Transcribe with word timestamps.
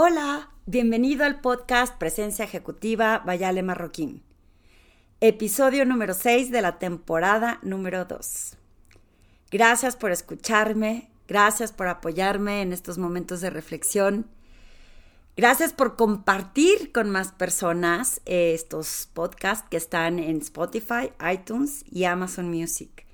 Hola, 0.00 0.50
bienvenido 0.64 1.24
al 1.24 1.40
podcast 1.40 1.98
Presencia 1.98 2.44
Ejecutiva 2.44 3.18
Vayale 3.26 3.64
Marroquín. 3.64 4.22
Episodio 5.20 5.84
número 5.84 6.14
6 6.14 6.52
de 6.52 6.62
la 6.62 6.78
temporada 6.78 7.58
número 7.62 8.04
2. 8.04 8.56
Gracias 9.50 9.96
por 9.96 10.12
escucharme, 10.12 11.10
gracias 11.26 11.72
por 11.72 11.88
apoyarme 11.88 12.62
en 12.62 12.72
estos 12.72 12.96
momentos 12.96 13.40
de 13.40 13.50
reflexión. 13.50 14.28
Gracias 15.36 15.72
por 15.72 15.96
compartir 15.96 16.92
con 16.92 17.10
más 17.10 17.32
personas 17.32 18.20
estos 18.24 19.08
podcasts 19.12 19.66
que 19.68 19.78
están 19.78 20.20
en 20.20 20.36
Spotify, 20.36 21.10
iTunes 21.28 21.84
y 21.90 22.04
Amazon 22.04 22.48
Music. 22.48 23.04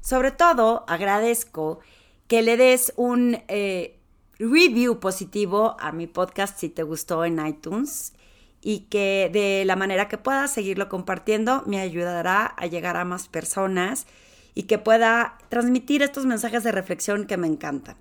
Sobre 0.00 0.32
todo, 0.32 0.84
agradezco 0.88 1.78
que 2.26 2.42
le 2.42 2.56
des 2.56 2.92
un 2.96 3.38
eh, 3.46 4.01
review 4.50 4.98
positivo 4.98 5.76
a 5.78 5.92
mi 5.92 6.06
podcast 6.06 6.58
si 6.58 6.68
te 6.68 6.82
gustó 6.82 7.24
en 7.24 7.44
iTunes 7.46 8.12
y 8.60 8.80
que 8.90 9.30
de 9.32 9.64
la 9.64 9.76
manera 9.76 10.08
que 10.08 10.18
puedas 10.18 10.52
seguirlo 10.52 10.88
compartiendo 10.88 11.62
me 11.66 11.80
ayudará 11.80 12.46
a 12.46 12.66
llegar 12.66 12.96
a 12.96 13.04
más 13.04 13.28
personas 13.28 14.06
y 14.54 14.64
que 14.64 14.78
pueda 14.78 15.38
transmitir 15.48 16.02
estos 16.02 16.26
mensajes 16.26 16.64
de 16.64 16.72
reflexión 16.72 17.26
que 17.26 17.36
me 17.36 17.46
encantan. 17.46 17.96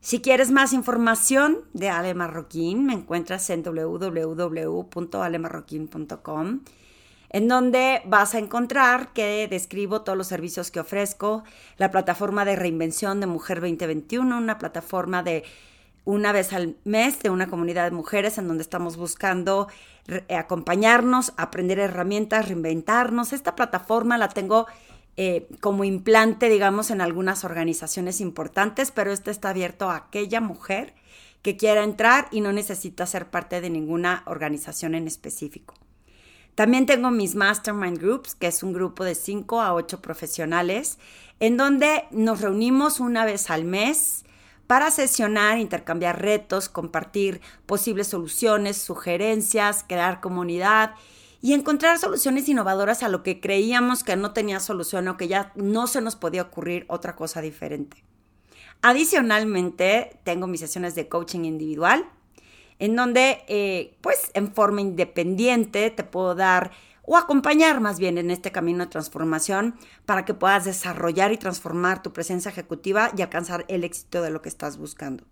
Si 0.00 0.20
quieres 0.20 0.50
más 0.50 0.72
información 0.72 1.58
de 1.72 1.90
Ale 1.90 2.14
Marroquín, 2.14 2.86
me 2.86 2.94
encuentras 2.94 3.48
en 3.50 3.62
www.alemarroquín.com 3.62 6.60
en 7.30 7.48
donde 7.48 8.02
vas 8.06 8.34
a 8.34 8.38
encontrar 8.38 9.12
que 9.12 9.46
describo 9.48 10.02
todos 10.02 10.16
los 10.16 10.26
servicios 10.26 10.70
que 10.70 10.80
ofrezco, 10.80 11.44
la 11.76 11.90
plataforma 11.90 12.44
de 12.44 12.56
reinvención 12.56 13.20
de 13.20 13.26
Mujer 13.26 13.60
2021, 13.60 14.36
una 14.36 14.58
plataforma 14.58 15.22
de 15.22 15.44
una 16.04 16.32
vez 16.32 16.54
al 16.54 16.76
mes 16.84 17.20
de 17.20 17.28
una 17.28 17.48
comunidad 17.48 17.84
de 17.84 17.90
mujeres 17.90 18.38
en 18.38 18.48
donde 18.48 18.62
estamos 18.62 18.96
buscando 18.96 19.68
acompañarnos, 20.34 21.34
aprender 21.36 21.78
herramientas, 21.78 22.48
reinventarnos. 22.48 23.34
Esta 23.34 23.54
plataforma 23.54 24.16
la 24.16 24.30
tengo 24.30 24.66
eh, 25.16 25.48
como 25.60 25.84
implante, 25.84 26.48
digamos, 26.48 26.90
en 26.90 27.00
algunas 27.00 27.44
organizaciones 27.44 28.20
importantes, 28.20 28.90
pero 28.90 29.12
este 29.12 29.30
está 29.30 29.50
abierto 29.50 29.90
a 29.90 29.96
aquella 29.96 30.40
mujer 30.40 30.94
que 31.42 31.56
quiera 31.56 31.84
entrar 31.84 32.28
y 32.30 32.40
no 32.40 32.52
necesita 32.52 33.04
ser 33.04 33.28
parte 33.28 33.60
de 33.60 33.68
ninguna 33.68 34.22
organización 34.26 34.94
en 34.94 35.06
específico. 35.06 35.74
También 36.58 36.86
tengo 36.86 37.12
mis 37.12 37.36
Mastermind 37.36 38.00
Groups, 38.00 38.34
que 38.34 38.48
es 38.48 38.64
un 38.64 38.72
grupo 38.72 39.04
de 39.04 39.14
5 39.14 39.60
a 39.60 39.74
8 39.74 40.02
profesionales, 40.02 40.98
en 41.38 41.56
donde 41.56 42.06
nos 42.10 42.40
reunimos 42.40 42.98
una 42.98 43.24
vez 43.24 43.48
al 43.48 43.64
mes 43.64 44.24
para 44.66 44.90
sesionar, 44.90 45.58
intercambiar 45.58 46.20
retos, 46.20 46.68
compartir 46.68 47.40
posibles 47.66 48.08
soluciones, 48.08 48.76
sugerencias, 48.76 49.84
crear 49.86 50.20
comunidad 50.20 50.96
y 51.40 51.52
encontrar 51.52 51.96
soluciones 52.00 52.48
innovadoras 52.48 53.04
a 53.04 53.08
lo 53.08 53.22
que 53.22 53.38
creíamos 53.38 54.02
que 54.02 54.16
no 54.16 54.32
tenía 54.32 54.58
solución 54.58 55.06
o 55.06 55.16
que 55.16 55.28
ya 55.28 55.52
no 55.54 55.86
se 55.86 56.00
nos 56.00 56.16
podía 56.16 56.42
ocurrir 56.42 56.86
otra 56.88 57.14
cosa 57.14 57.40
diferente. 57.40 58.02
Adicionalmente, 58.82 60.18
tengo 60.24 60.48
mis 60.48 60.58
sesiones 60.58 60.96
de 60.96 61.08
coaching 61.08 61.44
individual 61.44 62.04
en 62.78 62.96
donde 62.96 63.44
eh, 63.48 63.96
pues 64.00 64.30
en 64.34 64.52
forma 64.52 64.80
independiente 64.80 65.90
te 65.90 66.04
puedo 66.04 66.34
dar 66.34 66.70
o 67.02 67.16
acompañar 67.16 67.80
más 67.80 67.98
bien 67.98 68.18
en 68.18 68.30
este 68.30 68.52
camino 68.52 68.84
de 68.84 68.90
transformación 68.90 69.76
para 70.04 70.24
que 70.24 70.34
puedas 70.34 70.66
desarrollar 70.66 71.32
y 71.32 71.38
transformar 71.38 72.02
tu 72.02 72.12
presencia 72.12 72.50
ejecutiva 72.50 73.10
y 73.16 73.22
alcanzar 73.22 73.64
el 73.68 73.82
éxito 73.82 74.20
de 74.20 74.30
lo 74.30 74.42
que 74.42 74.50
estás 74.50 74.76
buscando. 74.76 75.24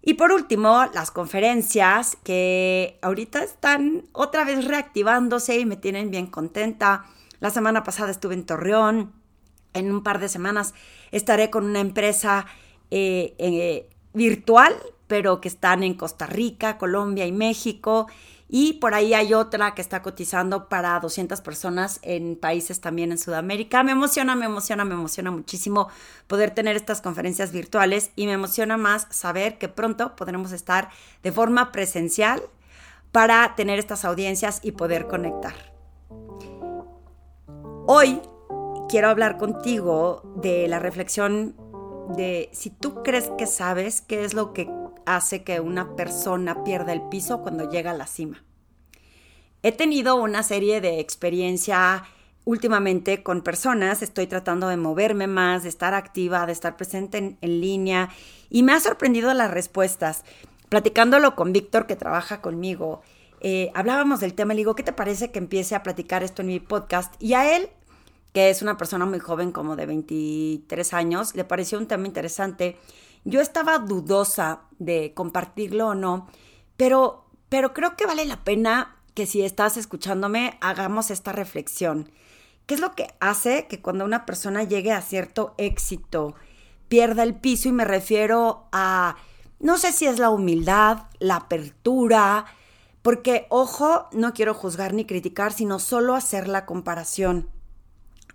Y 0.00 0.14
por 0.14 0.30
último, 0.30 0.86
las 0.94 1.10
conferencias 1.10 2.16
que 2.22 3.00
ahorita 3.02 3.42
están 3.42 4.04
otra 4.12 4.44
vez 4.44 4.64
reactivándose 4.64 5.58
y 5.58 5.66
me 5.66 5.76
tienen 5.76 6.12
bien 6.12 6.28
contenta. 6.28 7.06
La 7.40 7.50
semana 7.50 7.82
pasada 7.82 8.12
estuve 8.12 8.34
en 8.34 8.46
Torreón. 8.46 9.12
En 9.74 9.90
un 9.90 10.04
par 10.04 10.20
de 10.20 10.28
semanas 10.28 10.72
estaré 11.10 11.50
con 11.50 11.64
una 11.64 11.80
empresa 11.80 12.46
eh, 12.92 13.34
eh, 13.38 13.88
virtual 14.14 14.76
pero 15.06 15.40
que 15.40 15.48
están 15.48 15.82
en 15.82 15.94
Costa 15.94 16.26
Rica, 16.26 16.78
Colombia 16.78 17.26
y 17.26 17.32
México. 17.32 18.06
Y 18.48 18.74
por 18.74 18.94
ahí 18.94 19.12
hay 19.12 19.34
otra 19.34 19.74
que 19.74 19.82
está 19.82 20.02
cotizando 20.02 20.68
para 20.68 20.98
200 21.00 21.40
personas 21.40 21.98
en 22.02 22.36
países 22.36 22.80
también 22.80 23.10
en 23.10 23.18
Sudamérica. 23.18 23.82
Me 23.82 23.92
emociona, 23.92 24.36
me 24.36 24.46
emociona, 24.46 24.84
me 24.84 24.94
emociona 24.94 25.30
muchísimo 25.30 25.88
poder 26.28 26.52
tener 26.52 26.76
estas 26.76 27.00
conferencias 27.00 27.50
virtuales 27.50 28.10
y 28.14 28.26
me 28.26 28.32
emociona 28.32 28.76
más 28.76 29.08
saber 29.10 29.58
que 29.58 29.68
pronto 29.68 30.14
podremos 30.14 30.52
estar 30.52 30.90
de 31.22 31.32
forma 31.32 31.72
presencial 31.72 32.40
para 33.10 33.54
tener 33.56 33.78
estas 33.78 34.04
audiencias 34.04 34.60
y 34.62 34.72
poder 34.72 35.08
conectar. 35.08 35.54
Hoy 37.88 38.20
quiero 38.88 39.08
hablar 39.08 39.38
contigo 39.38 40.22
de 40.36 40.68
la 40.68 40.78
reflexión 40.78 41.56
de 42.16 42.48
si 42.52 42.70
tú 42.70 43.02
crees 43.02 43.30
que 43.36 43.46
sabes 43.46 44.00
qué 44.00 44.24
es 44.24 44.34
lo 44.34 44.52
que 44.52 44.68
hace 45.06 45.42
que 45.42 45.60
una 45.60 45.96
persona 45.96 46.62
pierda 46.64 46.92
el 46.92 47.08
piso 47.08 47.40
cuando 47.40 47.70
llega 47.70 47.92
a 47.92 47.96
la 47.96 48.06
cima. 48.06 48.44
He 49.62 49.72
tenido 49.72 50.16
una 50.16 50.42
serie 50.42 50.80
de 50.80 51.00
experiencia 51.00 52.04
últimamente 52.44 53.24
con 53.24 53.42
personas, 53.42 54.02
estoy 54.02 54.28
tratando 54.28 54.68
de 54.68 54.76
moverme 54.76 55.26
más, 55.26 55.64
de 55.64 55.68
estar 55.68 55.94
activa, 55.94 56.46
de 56.46 56.52
estar 56.52 56.76
presente 56.76 57.36
en, 57.40 57.60
línea 57.60 58.08
y 58.48 58.62
me 58.62 58.72
ha 58.72 58.80
sorprendido 58.80 59.34
las 59.34 59.50
respuestas. 59.50 60.24
Platicándolo 60.68 61.34
con 61.34 61.52
Víctor 61.52 61.86
que 61.86 61.96
trabaja 61.96 62.40
conmigo, 62.40 63.02
eh, 63.40 63.70
hablábamos 63.74 64.20
del 64.20 64.34
tema, 64.34 64.54
le 64.54 64.58
digo, 64.58 64.76
¿qué 64.76 64.84
te 64.84 64.92
parece 64.92 65.32
que 65.32 65.38
empiece 65.38 65.74
a 65.74 65.82
platicar 65.82 66.22
esto 66.22 66.42
en 66.42 66.48
mi 66.48 66.60
podcast? 66.60 67.14
Y 67.20 67.34
a 67.34 67.56
él, 67.56 67.68
que 68.32 68.50
es 68.50 68.62
una 68.62 68.76
persona 68.76 69.06
muy 69.06 69.18
joven, 69.18 69.50
como 69.50 69.74
de 69.74 69.86
23 69.86 70.94
años, 70.94 71.34
le 71.34 71.44
pareció 71.44 71.78
un 71.78 71.86
tema 71.86 72.06
interesante 72.06 72.76
yo 73.26 73.40
estaba 73.40 73.78
dudosa 73.80 74.60
de 74.78 75.12
compartirlo 75.12 75.88
o 75.88 75.94
no, 75.94 76.28
pero, 76.76 77.26
pero 77.48 77.74
creo 77.74 77.96
que 77.96 78.06
vale 78.06 78.24
la 78.24 78.44
pena 78.44 78.96
que 79.14 79.26
si 79.26 79.42
estás 79.42 79.76
escuchándome 79.76 80.56
hagamos 80.60 81.10
esta 81.10 81.32
reflexión. 81.32 82.10
¿Qué 82.66 82.74
es 82.74 82.80
lo 82.80 82.94
que 82.94 83.08
hace 83.18 83.66
que 83.66 83.82
cuando 83.82 84.04
una 84.04 84.26
persona 84.26 84.62
llegue 84.62 84.92
a 84.92 85.02
cierto 85.02 85.54
éxito 85.58 86.36
pierda 86.88 87.24
el 87.24 87.34
piso? 87.34 87.68
Y 87.68 87.72
me 87.72 87.84
refiero 87.84 88.68
a, 88.70 89.16
no 89.58 89.76
sé 89.76 89.92
si 89.92 90.06
es 90.06 90.20
la 90.20 90.30
humildad, 90.30 91.06
la 91.18 91.36
apertura, 91.36 92.46
porque, 93.02 93.46
ojo, 93.50 94.08
no 94.12 94.34
quiero 94.34 94.54
juzgar 94.54 94.94
ni 94.94 95.04
criticar, 95.04 95.52
sino 95.52 95.80
solo 95.80 96.14
hacer 96.14 96.46
la 96.46 96.64
comparación. 96.64 97.48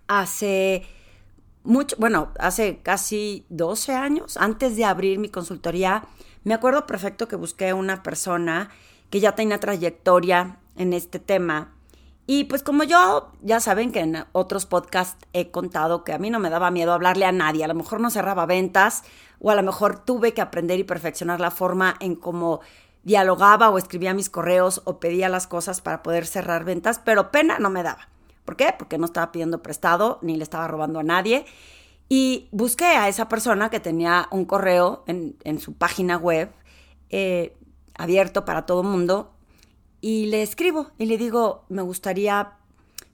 Hace 0.07 0.83
mucho, 1.63 1.95
bueno, 1.99 2.31
hace 2.39 2.79
casi 2.81 3.45
12 3.49 3.93
años, 3.93 4.37
antes 4.37 4.75
de 4.75 4.85
abrir 4.85 5.19
mi 5.19 5.29
consultoría, 5.29 6.03
me 6.43 6.53
acuerdo 6.53 6.87
perfecto 6.87 7.27
que 7.27 7.35
busqué 7.35 7.73
una 7.73 8.03
persona 8.03 8.69
que 9.09 9.19
ya 9.19 9.35
tenía 9.35 9.59
trayectoria 9.59 10.57
en 10.75 10.93
este 10.93 11.19
tema. 11.19 11.73
Y 12.25 12.45
pues 12.45 12.63
como 12.63 12.83
yo, 12.83 13.31
ya 13.41 13.59
saben 13.59 13.91
que 13.91 13.99
en 13.99 14.25
otros 14.31 14.65
podcasts 14.65 15.27
he 15.33 15.51
contado 15.51 16.03
que 16.03 16.13
a 16.13 16.17
mí 16.17 16.29
no 16.29 16.39
me 16.39 16.49
daba 16.49 16.71
miedo 16.71 16.93
hablarle 16.93 17.25
a 17.25 17.31
nadie, 17.31 17.63
a 17.63 17.67
lo 17.67 17.75
mejor 17.75 17.99
no 17.99 18.09
cerraba 18.09 18.45
ventas 18.45 19.03
o 19.39 19.51
a 19.51 19.55
lo 19.55 19.63
mejor 19.63 20.05
tuve 20.05 20.33
que 20.33 20.41
aprender 20.41 20.79
y 20.79 20.83
perfeccionar 20.83 21.39
la 21.39 21.51
forma 21.51 21.95
en 21.99 22.15
cómo 22.15 22.61
dialogaba 23.03 23.69
o 23.69 23.77
escribía 23.77 24.13
mis 24.13 24.29
correos 24.29 24.81
o 24.85 24.99
pedía 24.99 25.29
las 25.29 25.47
cosas 25.47 25.81
para 25.81 26.03
poder 26.03 26.25
cerrar 26.25 26.63
ventas, 26.63 26.99
pero 27.03 27.31
pena 27.31 27.59
no 27.59 27.69
me 27.69 27.83
daba. 27.83 28.07
¿Por 28.45 28.55
qué? 28.55 28.73
Porque 28.77 28.97
no 28.97 29.05
estaba 29.05 29.31
pidiendo 29.31 29.61
prestado 29.61 30.19
ni 30.21 30.37
le 30.37 30.43
estaba 30.43 30.67
robando 30.67 30.99
a 30.99 31.03
nadie. 31.03 31.45
Y 32.09 32.49
busqué 32.51 32.85
a 32.85 33.07
esa 33.07 33.29
persona 33.29 33.69
que 33.69 33.79
tenía 33.79 34.27
un 34.31 34.45
correo 34.45 35.03
en, 35.07 35.59
su 35.59 35.73
página 35.73 36.17
web 36.17 36.51
eh, 37.09 37.55
abierto 37.95 38.43
para 38.43 38.65
todo 38.65 38.81
el 38.81 38.87
mundo 38.87 39.31
y 40.01 40.25
le 40.25 40.41
escribo 40.41 40.91
y 40.97 41.05
le 41.05 41.17
digo, 41.17 41.63
me 41.69 41.83
gustaría 41.83 42.53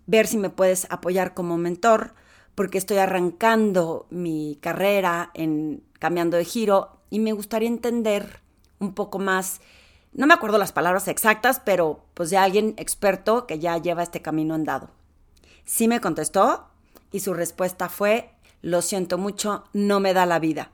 ver 0.08 0.26
si 0.26 0.38
me 0.38 0.50
puedes 0.50 0.88
apoyar 0.90 1.34
como 1.34 1.58
mentor 1.58 2.16
porque 2.56 2.78
estoy 2.78 2.98
arrancando 2.98 4.08
mi 4.10 4.58
carrera 4.62 5.30
en 5.34 5.84
cambiando 6.00 6.38
de 6.38 6.46
giro 6.46 7.02
y 7.10 7.20
me 7.20 7.34
gustaría 7.34 7.68
entender 7.68 8.42
un 8.80 8.94
poco 8.94 9.20
más, 9.20 9.62
no 10.14 10.26
me 10.26 10.34
acuerdo 10.34 10.58
las 10.58 10.72
palabras 10.72 11.08
exactas, 11.08 11.62
pero 11.64 12.06
pues 12.14 12.30
de 12.30 12.38
alguien 12.38 12.74
experto 12.78 13.46
que 13.46 13.60
ya 13.60 13.78
lleva 13.78 14.04
este 14.04 14.22
camino 14.22 14.56
andado. 14.56 14.90
Sí 15.68 15.90
me 15.90 16.00
contestó 16.00 16.70
y 17.12 17.20
su 17.20 17.34
respuesta 17.34 17.90
fue, 17.90 18.32
lo 18.62 18.82
siento 18.82 19.18
mucho, 19.18 19.66
no 19.74 20.00
me 20.00 20.14
da 20.14 20.26
la 20.26 20.40
vida. 20.40 20.72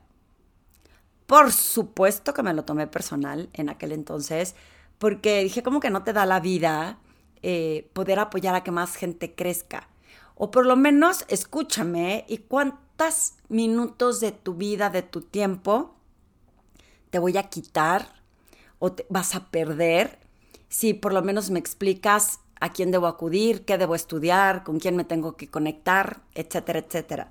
Por 1.26 1.50
supuesto 1.52 2.32
que 2.32 2.44
me 2.44 2.54
lo 2.54 2.64
tomé 2.64 2.86
personal 2.86 3.50
en 3.54 3.70
aquel 3.70 3.90
entonces, 3.90 4.54
porque 4.98 5.42
dije, 5.42 5.64
¿cómo 5.64 5.80
que 5.80 5.90
no 5.90 6.04
te 6.04 6.12
da 6.12 6.26
la 6.26 6.38
vida 6.38 7.00
eh, 7.42 7.90
poder 7.92 8.20
apoyar 8.20 8.54
a 8.54 8.62
que 8.62 8.70
más 8.70 8.94
gente 8.94 9.34
crezca? 9.34 9.88
O 10.36 10.52
por 10.52 10.64
lo 10.64 10.76
menos 10.76 11.24
escúchame 11.26 12.24
y 12.28 12.38
cuántos 12.38 13.34
minutos 13.48 14.20
de 14.20 14.30
tu 14.30 14.54
vida, 14.54 14.90
de 14.90 15.02
tu 15.02 15.22
tiempo, 15.22 15.96
te 17.10 17.18
voy 17.18 17.36
a 17.36 17.48
quitar 17.50 18.22
o 18.78 18.92
te 18.92 19.06
vas 19.08 19.34
a 19.34 19.50
perder 19.50 20.20
si 20.68 20.94
por 20.94 21.12
lo 21.12 21.22
menos 21.22 21.50
me 21.50 21.58
explicas 21.58 22.38
a 22.64 22.70
quién 22.70 22.90
debo 22.90 23.06
acudir, 23.06 23.66
qué 23.66 23.76
debo 23.76 23.94
estudiar, 23.94 24.64
con 24.64 24.80
quién 24.80 24.96
me 24.96 25.04
tengo 25.04 25.36
que 25.36 25.50
conectar, 25.50 26.22
etcétera, 26.34 26.78
etcétera. 26.78 27.30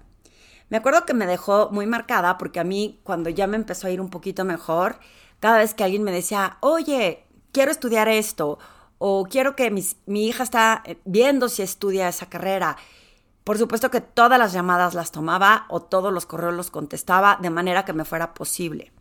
Me 0.70 0.78
acuerdo 0.78 1.06
que 1.06 1.16
me 1.16 1.26
dejó 1.26 1.70
muy 1.72 1.88
marcada 1.88 2.38
porque 2.38 2.60
a 2.60 2.64
mí 2.64 3.00
cuando 3.04 3.32
ya 3.32 3.48
me 3.48 3.58
empezó 3.58 3.88
a 3.88 3.90
ir 3.90 4.00
un 4.00 4.12
poquito 4.12 4.46
mejor, 4.46 5.00
cada 5.40 5.58
vez 5.58 5.74
que 5.74 5.84
alguien 5.84 6.04
me 6.04 6.12
decía, 6.12 6.58
oye, 6.60 7.26
quiero 7.52 7.72
estudiar 7.72 8.10
esto, 8.10 8.60
o 9.00 9.26
quiero 9.26 9.56
que 9.56 9.72
mi 9.72 10.28
hija 10.28 10.44
está 10.44 10.84
viendo 11.04 11.50
si 11.50 11.64
estudia 11.64 12.10
esa 12.10 12.28
carrera, 12.28 12.78
por 13.44 13.58
supuesto 13.58 13.90
que 13.90 14.02
todas 14.02 14.38
las 14.38 14.54
llamadas 14.54 14.94
las 14.94 15.12
tomaba 15.12 15.66
o 15.68 15.82
todos 15.82 16.14
los 16.14 16.28
correos 16.28 16.54
los 16.54 16.70
contestaba 16.70 17.40
de 17.42 17.50
manera 17.50 17.86
que 17.86 17.94
me 17.94 18.06
fuera 18.06 18.36
posible. 18.36 18.94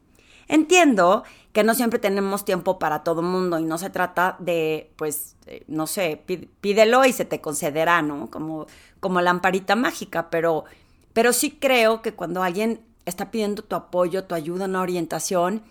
Entiendo 0.48 1.24
que 1.52 1.64
no 1.64 1.74
siempre 1.74 1.98
tenemos 1.98 2.44
tiempo 2.44 2.78
para 2.78 3.02
todo 3.04 3.22
mundo 3.22 3.58
y 3.58 3.64
no 3.64 3.78
se 3.78 3.90
trata 3.90 4.36
de, 4.38 4.90
pues, 4.96 5.36
eh, 5.46 5.64
no 5.68 5.86
sé, 5.86 6.22
pídelo 6.60 7.04
y 7.04 7.12
se 7.12 7.24
te 7.24 7.40
concederá, 7.40 8.02
¿no? 8.02 8.30
Como, 8.30 8.66
como 9.00 9.20
lamparita 9.20 9.76
mágica, 9.76 10.30
pero, 10.30 10.64
pero 11.12 11.32
sí 11.32 11.58
creo 11.60 12.02
que 12.02 12.14
cuando 12.14 12.42
alguien 12.42 12.80
está 13.04 13.30
pidiendo 13.30 13.62
tu 13.62 13.76
apoyo, 13.76 14.24
tu 14.24 14.34
ayuda, 14.34 14.64
una 14.64 14.80
orientación, 14.80 15.62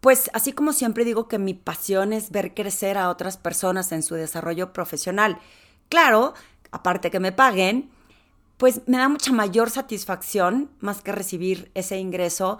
pues 0.00 0.30
así 0.32 0.52
como 0.52 0.72
siempre 0.72 1.04
digo 1.04 1.28
que 1.28 1.38
mi 1.38 1.54
pasión 1.54 2.12
es 2.12 2.30
ver 2.30 2.54
crecer 2.54 2.96
a 2.96 3.10
otras 3.10 3.36
personas 3.36 3.92
en 3.92 4.02
su 4.02 4.14
desarrollo 4.14 4.72
profesional. 4.72 5.38
Claro, 5.88 6.34
aparte 6.70 7.10
que 7.10 7.20
me 7.20 7.32
paguen, 7.32 7.90
pues 8.56 8.82
me 8.86 8.98
da 8.98 9.08
mucha 9.08 9.32
mayor 9.32 9.70
satisfacción, 9.70 10.70
más 10.80 11.02
que 11.02 11.12
recibir 11.12 11.70
ese 11.74 11.98
ingreso, 11.98 12.58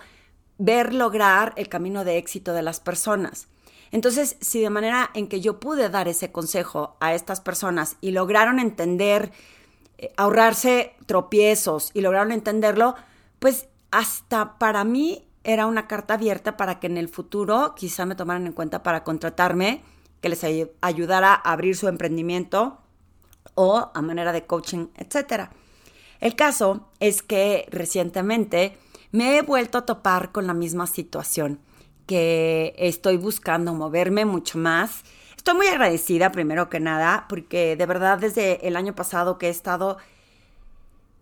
ver 0.59 0.93
lograr 0.93 1.53
el 1.57 1.69
camino 1.69 2.05
de 2.05 2.19
éxito 2.19 2.53
de 2.53 2.63
las 2.63 2.81
personas. 2.81 3.49
Entonces, 3.91 4.37
si 4.41 4.61
de 4.61 4.71
manera 4.71 5.11
en 5.15 5.29
que 5.29 5.41
yo 5.41 5.61
pude 5.61 5.89
dar 5.89 6.09
ese 6.09 6.31
consejo 6.31 6.97
a 7.01 7.15
estas 7.15 7.41
personas 7.41 7.97
y 8.01 8.11
lograron 8.11 8.59
entender, 8.59 9.33
eh, 9.97 10.13
ahorrarse 10.17 10.95
tropiezos 11.07 11.91
y 11.95 12.03
lograron 12.03 12.33
entenderlo, 12.33 12.97
pues 13.39 13.69
hasta 13.91 14.59
para 14.59 14.85
mí 14.85 15.25
era 15.45 15.67
una 15.67 15.87
carta 15.87 16.15
abierta 16.15 16.57
para 16.57 16.79
que 16.79 16.89
en 16.89 16.99
el 16.99 17.09
futuro 17.09 17.75
quizá 17.75 18.05
me 18.05 18.15
tomaran 18.15 18.47
en 18.47 18.53
cuenta 18.53 18.83
para 18.83 19.05
contratarme, 19.05 19.83
que 20.21 20.29
les 20.29 20.45
ayudara 20.81 21.33
a 21.33 21.53
abrir 21.53 21.77
su 21.77 21.89
emprendimiento 21.89 22.79
o 23.55 23.91
a 23.95 24.03
manera 24.03 24.33
de 24.33 24.45
coaching, 24.45 24.89
etcétera. 24.97 25.51
El 26.21 26.35
caso 26.35 26.89
es 26.99 27.23
que 27.23 27.67
recientemente 27.71 28.77
me 29.13 29.37
he 29.37 29.43
vuelto 29.43 29.79
a 29.79 29.87
topar 29.87 30.33
con 30.33 30.47
la 30.47 30.55
misma 30.55 30.87
situación, 30.87 31.61
que 32.07 32.75
estoy 32.79 33.17
buscando 33.17 33.75
moverme 33.75 34.25
mucho 34.25 34.59
más. 34.59 35.03
Estoy 35.37 35.55
muy 35.55 35.67
agradecida, 35.67 36.33
primero 36.33 36.69
que 36.69 36.81
nada, 36.81 37.27
porque 37.29 37.77
de 37.77 37.87
verdad 37.87 38.19
desde 38.19 38.67
el 38.67 38.77
año 38.77 38.95
pasado 38.95 39.39
que 39.39 39.47
he 39.47 39.51
estado 39.51 39.99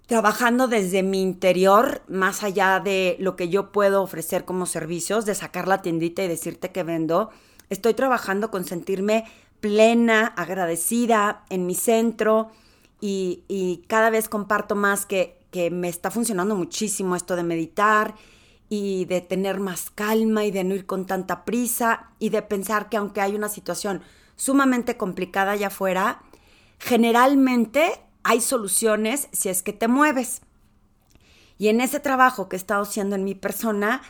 trabajando 0.07 0.69
desde 0.69 1.03
mi 1.03 1.21
interior, 1.21 2.03
más 2.09 2.43
allá 2.43 2.81
de 2.81 3.17
lo 3.19 3.35
que 3.37 3.49
yo 3.49 3.73
puedo 3.73 4.03
ofrecer 4.03 4.45
como 4.45 4.67
servicios, 4.67 5.27
de 5.27 5.35
sacar 5.35 5.67
la 5.67 5.83
tiendita 5.83 6.23
y 6.23 6.29
decirte 6.29 6.71
que 6.71 6.85
vendo, 6.85 7.31
estoy 7.71 7.95
trabajando 7.95 8.51
con 8.51 8.65
sentirme 8.65 9.25
plena, 9.61 10.27
agradecida 10.37 11.45
en 11.51 11.67
mi 11.67 11.75
centro, 11.75 12.51
y, 13.01 13.85
cada 13.89 14.11
vez 14.11 14.29
comparto 14.29 14.75
más 14.75 15.07
que, 15.07 15.36
que 15.57 15.71
me 15.71 15.89
está 15.89 16.11
funcionando 16.11 16.55
muchísimo 16.55 17.17
esto 17.17 17.35
de 17.35 17.43
meditar 17.43 18.15
y 18.69 19.07
de 19.07 19.23
tener 19.23 19.59
más 19.59 19.89
calma 19.89 20.45
y 20.45 20.51
de 20.51 20.65
no 20.65 20.75
ir 20.75 20.85
con 20.85 21.07
tanta 21.07 21.47
prisa 21.47 22.11
y 22.19 22.29
de 22.29 22.43
pensar 22.43 22.91
que 22.91 22.99
aunque 22.99 23.23
hay 23.23 23.35
una 23.35 23.49
situación 23.49 24.03
sumamente 24.37 24.99
complicada 24.99 25.53
allá 25.53 25.69
afuera, 25.69 26.21
generalmente 26.79 27.91
hay 28.23 28.43
soluciones 28.43 29.29
si 29.33 29.49
es 29.49 29.63
que 29.63 29.73
te 29.73 29.89
mueves. 29.89 30.43
Y 31.57 31.69
en 31.69 31.81
ese 31.81 32.01
trabajo 32.01 32.51
que 32.51 32.57
he 32.57 32.59
estado 32.59 32.83
haciendo 32.83 33.17
en 33.17 33.25
mi 33.25 33.35
persona, 33.35 34.03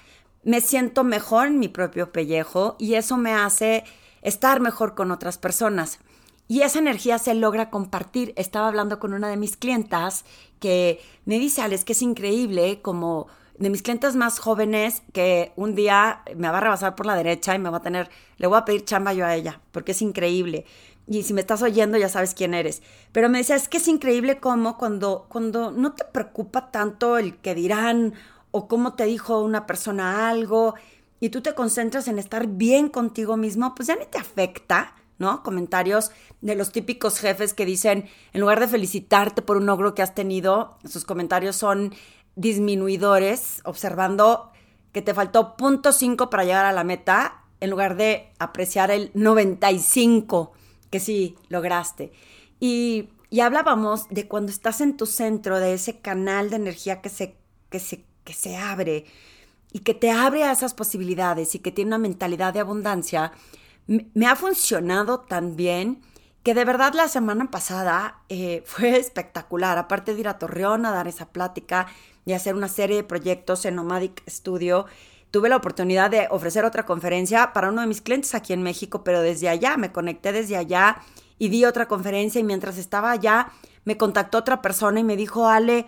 me 0.43 0.61
siento 0.61 1.05
mejor 1.05 1.47
en 1.47 1.61
mi 1.61 1.69
propio 1.69 2.11
pellejo 2.11 2.75
y 2.81 2.95
eso 2.95 3.19
me 3.19 3.35
hace 3.35 3.85
estar 4.21 4.59
mejor 4.59 4.97
con 4.97 5.13
otras 5.13 5.39
personas. 5.39 6.01
Y 6.49 6.63
esa 6.63 6.79
energía 6.79 7.19
se 7.19 7.35
logra 7.35 7.71
compartir. 7.71 8.33
Estaba 8.37 8.69
hablando 8.69 8.99
con 8.99 9.15
una 9.15 9.29
de 9.29 9.37
mis 9.37 9.57
clientas 9.57 10.25
que 10.61 11.01
me 11.25 11.39
dice, 11.39 11.63
Alex, 11.63 11.85
que 11.85 11.93
es 11.93 12.03
increíble 12.03 12.81
como 12.83 13.27
de 13.59 13.71
mis 13.71 13.83
clientes 13.83 14.15
más 14.17 14.39
jóvenes 14.39 15.03
que 15.13 15.53
un 15.57 15.75
día 15.75 16.23
me 16.37 16.49
va 16.49 16.59
a 16.59 16.61
rebasar 16.61 16.95
por 16.95 17.07
la 17.07 17.17
derecha 17.17 17.55
y 17.55 17.59
me 17.59 17.71
va 17.71 17.79
a 17.79 17.83
tener, 17.83 18.11
le 18.37 18.47
voy 18.47 18.59
a 18.59 18.65
pedir 18.65 18.85
chamba 18.85 19.15
yo 19.15 19.25
a 19.25 19.35
ella, 19.35 19.61
porque 19.73 19.93
es 19.93 20.03
increíble. 20.03 20.67
Y 21.09 21.23
si 21.23 21.33
me 21.33 21.41
estás 21.41 21.63
oyendo 21.63 21.97
ya 21.99 22.09
sabes 22.09 22.35
quién 22.35 22.55
eres. 22.55 22.83
Pero 23.13 23.29
me 23.29 23.39
decía, 23.39 23.57
es 23.57 23.69
que 23.69 23.79
es 23.79 23.89
increíble 23.89 24.41
cómo 24.41 24.77
cuando, 24.77 25.27
cuando 25.29 25.71
no 25.71 25.95
te 25.95 26.05
preocupa 26.05 26.71
tanto 26.71 27.19
el 27.19 27.37
que 27.39 27.55
dirán 27.55 28.15
o 28.51 28.69
cómo 28.69 28.95
te 28.95 29.05
dijo 29.05 29.43
una 29.43 29.67
persona 29.67 30.29
algo 30.29 30.75
y 31.19 31.31
tú 31.31 31.41
te 31.41 31.55
concentras 31.55 32.09
en 32.09 32.19
estar 32.19 32.47
bien 32.47 32.89
contigo 32.89 33.37
mismo, 33.37 33.75
pues 33.75 33.89
ya 33.89 33.97
ni 33.97 34.05
te 34.07 34.19
afecta 34.19 34.95
¿no? 35.19 35.43
Comentarios 35.43 36.11
de 36.41 36.55
los 36.55 36.73
típicos 36.73 37.19
jefes 37.19 37.55
que 37.55 37.65
dicen, 37.65 38.09
en 38.33 38.41
lugar 38.41 38.61
de 38.61 38.69
felicitarte 38.69 39.43
por 39.43 39.57
un 39.57 39.67
logro 39.67 39.95
que 39.95 40.03
has 40.03 40.15
tenido, 40.15 40.79
sus 40.85 41.05
comentarios 41.05 41.57
son 41.57 41.95
disminuidores, 42.35 43.61
observando 43.65 44.51
que 44.93 45.03
te 45.03 45.15
faltó 45.15 45.57
punto 45.57 45.91
.5 45.91 46.29
para 46.29 46.45
llegar 46.45 46.65
a 46.65 46.73
la 46.73 46.85
meta, 46.85 47.45
en 47.61 47.71
lugar 47.71 47.97
de 47.97 48.33
apreciar 48.39 48.91
el 48.91 49.11
95 49.15 50.53
que 50.91 51.01
sí 51.01 51.37
lograste. 51.49 52.13
Y, 52.61 53.09
y 53.31 53.41
hablábamos 53.41 54.09
de 54.09 54.29
cuando 54.29 54.53
estás 54.53 54.81
en 54.81 54.97
tu 54.97 55.07
centro, 55.07 55.59
de 55.59 55.75
ese 55.75 55.99
canal 56.01 56.51
de 56.51 56.57
energía 56.57 57.01
que 57.01 57.09
se, 57.09 57.37
que 57.71 57.81
se, 57.81 58.05
que 58.25 58.33
se 58.33 58.57
abre 58.57 59.05
y 59.73 59.81
que 59.81 59.95
te 59.95 60.11
abre 60.11 60.45
a 60.45 60.53
esas 60.53 60.75
posibilidades 60.75 61.55
y 61.55 61.59
que 61.59 61.73
tiene 61.73 61.89
una 61.89 61.99
mentalidad 61.99 62.55
de 62.55 62.61
abundancia, 62.61 63.33
me 63.87 64.27
ha 64.27 64.37
funcionado 64.37 65.21
tan 65.21 65.57
bien 65.57 66.03
que 66.47 66.55
de 66.55 66.65
verdad 66.65 66.95
la 66.95 67.09
semana 67.09 67.51
pasada 67.51 68.21
eh, 68.29 68.63
fue 68.67 68.97
espectacular. 68.99 69.79
Aparte 69.79 70.15
de 70.15 70.21
ir 70.21 70.29
a 70.29 70.39
Torreón 70.39 70.87
a 70.87 70.93
dar 70.93 71.09
esa 71.09 71.27
plática 71.31 71.89
y 72.25 72.35
hacer 72.35 72.55
una 72.55 72.69
serie 72.69 72.97
de 72.97 73.03
proyectos 73.03 73.65
en 73.65 73.75
Nomadic 73.75 74.23
Studio, 74.29 74.87
tuve 75.33 75.49
la 75.49 75.57
oportunidad 75.57 76.09
de 76.09 76.29
ofrecer 76.31 76.65
otra 76.65 76.87
conferencia 76.87 77.53
para 77.53 77.69
uno 77.69 77.81
de 77.81 77.89
mis 77.89 78.01
clientes 78.01 78.33
aquí 78.35 78.53
en 78.53 78.63
México, 78.63 79.03
pero 79.03 79.23
desde 79.23 79.49
allá, 79.49 79.77
me 79.77 79.91
conecté 79.91 80.31
desde 80.31 80.57
allá 80.57 80.99
y 81.37 81.49
di 81.49 81.65
otra 81.65 81.89
conferencia 81.89 82.41
y 82.41 82.45
mientras 82.45 82.79
estaba 82.79 83.11
allá 83.11 83.51
me 83.85 83.97
contactó 83.97 84.39
otra 84.39 84.63
persona 84.63 85.01
y 85.01 85.05
me 85.05 85.17
dijo, 85.17 85.49
Ale, 85.49 85.87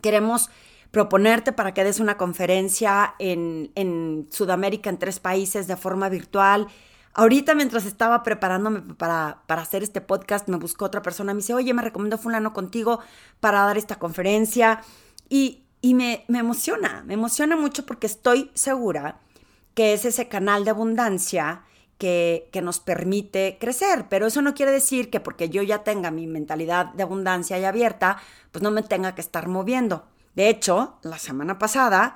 queremos 0.00 0.48
proponerte 0.92 1.50
para 1.52 1.74
que 1.74 1.82
des 1.82 1.98
una 1.98 2.16
conferencia 2.16 3.14
en, 3.18 3.72
en 3.74 4.28
Sudamérica, 4.30 4.90
en 4.90 4.98
tres 4.98 5.18
países 5.18 5.66
de 5.66 5.76
forma 5.76 6.08
virtual 6.08 6.68
Ahorita 7.14 7.54
mientras 7.54 7.84
estaba 7.84 8.22
preparándome 8.22 8.80
para, 8.94 9.42
para, 9.46 9.62
hacer 9.62 9.82
este 9.82 10.00
podcast, 10.00 10.48
me 10.48 10.56
buscó 10.56 10.86
otra 10.86 11.02
persona, 11.02 11.34
me 11.34 11.38
dice, 11.38 11.52
oye, 11.52 11.74
me 11.74 11.82
recomiendo 11.82 12.16
fulano 12.16 12.54
contigo 12.54 13.00
para 13.40 13.60
dar 13.60 13.76
esta 13.76 13.98
conferencia. 13.98 14.82
Y, 15.28 15.64
y 15.82 15.94
me, 15.94 16.24
me 16.28 16.38
emociona, 16.38 17.02
me 17.06 17.14
emociona 17.14 17.56
mucho 17.56 17.84
porque 17.84 18.06
estoy 18.06 18.50
segura 18.54 19.20
que 19.74 19.92
es 19.92 20.04
ese 20.04 20.28
canal 20.28 20.64
de 20.64 20.70
abundancia 20.70 21.64
que, 21.98 22.48
que, 22.52 22.62
nos 22.62 22.80
permite 22.80 23.58
crecer. 23.60 24.06
Pero 24.08 24.26
eso 24.26 24.42
no 24.42 24.54
quiere 24.54 24.72
decir 24.72 25.10
que 25.10 25.20
porque 25.20 25.50
yo 25.50 25.62
ya 25.62 25.84
tenga 25.84 26.10
mi 26.10 26.26
mentalidad 26.26 26.86
de 26.94 27.02
abundancia 27.02 27.58
y 27.58 27.64
abierta, 27.64 28.18
pues 28.52 28.62
no 28.62 28.70
me 28.70 28.82
tenga 28.82 29.14
que 29.14 29.20
estar 29.20 29.48
moviendo. 29.48 30.06
De 30.34 30.48
hecho, 30.48 30.98
la 31.02 31.18
semana 31.18 31.58
pasada, 31.58 32.14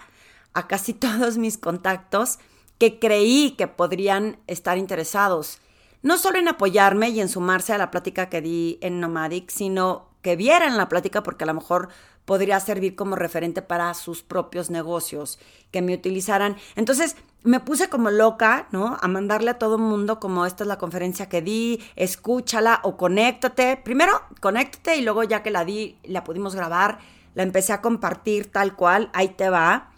a 0.55 0.67
casi 0.67 0.95
todos 0.95 1.39
mis 1.39 1.59
contactos, 1.59 2.39
que 2.79 2.99
creí 2.99 3.53
que 3.53 3.67
podrían 3.69 4.39
estar 4.47 4.79
interesados, 4.79 5.61
no 6.03 6.19
solo 6.19 6.39
en 6.39 6.49
apoyarme 6.49 7.09
y 7.11 7.21
en 7.21 7.29
sumarse 7.29 7.73
a 7.73 7.79
la 7.79 7.91
plática 7.91 8.29
que 8.29 8.41
di 8.41 8.79
en 8.81 9.01
Nomadic, 9.01 9.51
sino 9.51 10.11
que 10.23 10.37
vieran 10.37 10.77
la 10.77 10.89
plática 10.89 11.23
porque 11.23 11.45
a 11.45 11.47
lo 11.47 11.55
mejor 11.55 11.89
podría 12.25 12.59
servir 12.61 12.97
como 12.97 13.17
referente 13.17 13.63
para 13.63 13.95
sus 13.95 14.23
propios 14.23 14.69
negocios, 14.69 15.39
que 15.71 15.81
me 15.81 15.95
utilizaran. 15.95 16.57
Entonces 16.75 17.17
me 17.45 17.61
puse 17.61 17.89
como 17.89 18.11
loca, 18.11 18.67
¿no? 18.73 18.99
A 19.01 19.09
mandarle 19.09 19.53
a 19.53 19.59
todo 19.59 19.77
el 19.77 19.83
mundo 19.83 20.19
como 20.19 20.45
esta 20.45 20.65
es 20.65 20.69
la 20.69 20.79
conferencia 20.79 21.29
que 21.29 21.41
di, 21.43 21.81
escúchala 21.95 22.81
o 22.83 22.97
conéctate. 22.97 23.77
Primero, 23.77 24.21
conéctate 24.41 24.97
y 24.97 25.03
luego 25.03 25.23
ya 25.23 25.45
que 25.45 25.53
la 25.53 25.65
di, 25.65 25.97
la 26.03 26.25
pudimos 26.25 26.57
grabar, 26.57 26.99
la 27.35 27.45
empecé 27.45 27.73
a 27.73 27.81
compartir 27.81 28.51
tal 28.51 28.75
cual, 28.75 29.11
ahí 29.15 29.29
te 29.29 29.49
va. 29.49 29.93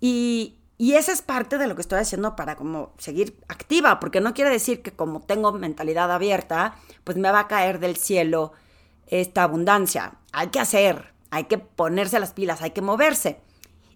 Y, 0.00 0.59
y 0.80 0.94
esa 0.94 1.12
es 1.12 1.20
parte 1.20 1.58
de 1.58 1.66
lo 1.66 1.74
que 1.74 1.82
estoy 1.82 1.98
haciendo 1.98 2.34
para 2.36 2.56
como 2.56 2.94
seguir 2.96 3.36
activa, 3.48 4.00
porque 4.00 4.22
no 4.22 4.32
quiere 4.32 4.48
decir 4.48 4.80
que 4.80 4.92
como 4.92 5.20
tengo 5.20 5.52
mentalidad 5.52 6.10
abierta, 6.10 6.74
pues 7.04 7.18
me 7.18 7.30
va 7.30 7.40
a 7.40 7.48
caer 7.48 7.80
del 7.80 7.96
cielo 7.96 8.52
esta 9.06 9.42
abundancia. 9.42 10.14
Hay 10.32 10.46
que 10.46 10.58
hacer, 10.58 11.12
hay 11.30 11.44
que 11.44 11.58
ponerse 11.58 12.18
las 12.18 12.32
pilas, 12.32 12.62
hay 12.62 12.70
que 12.70 12.80
moverse. 12.80 13.42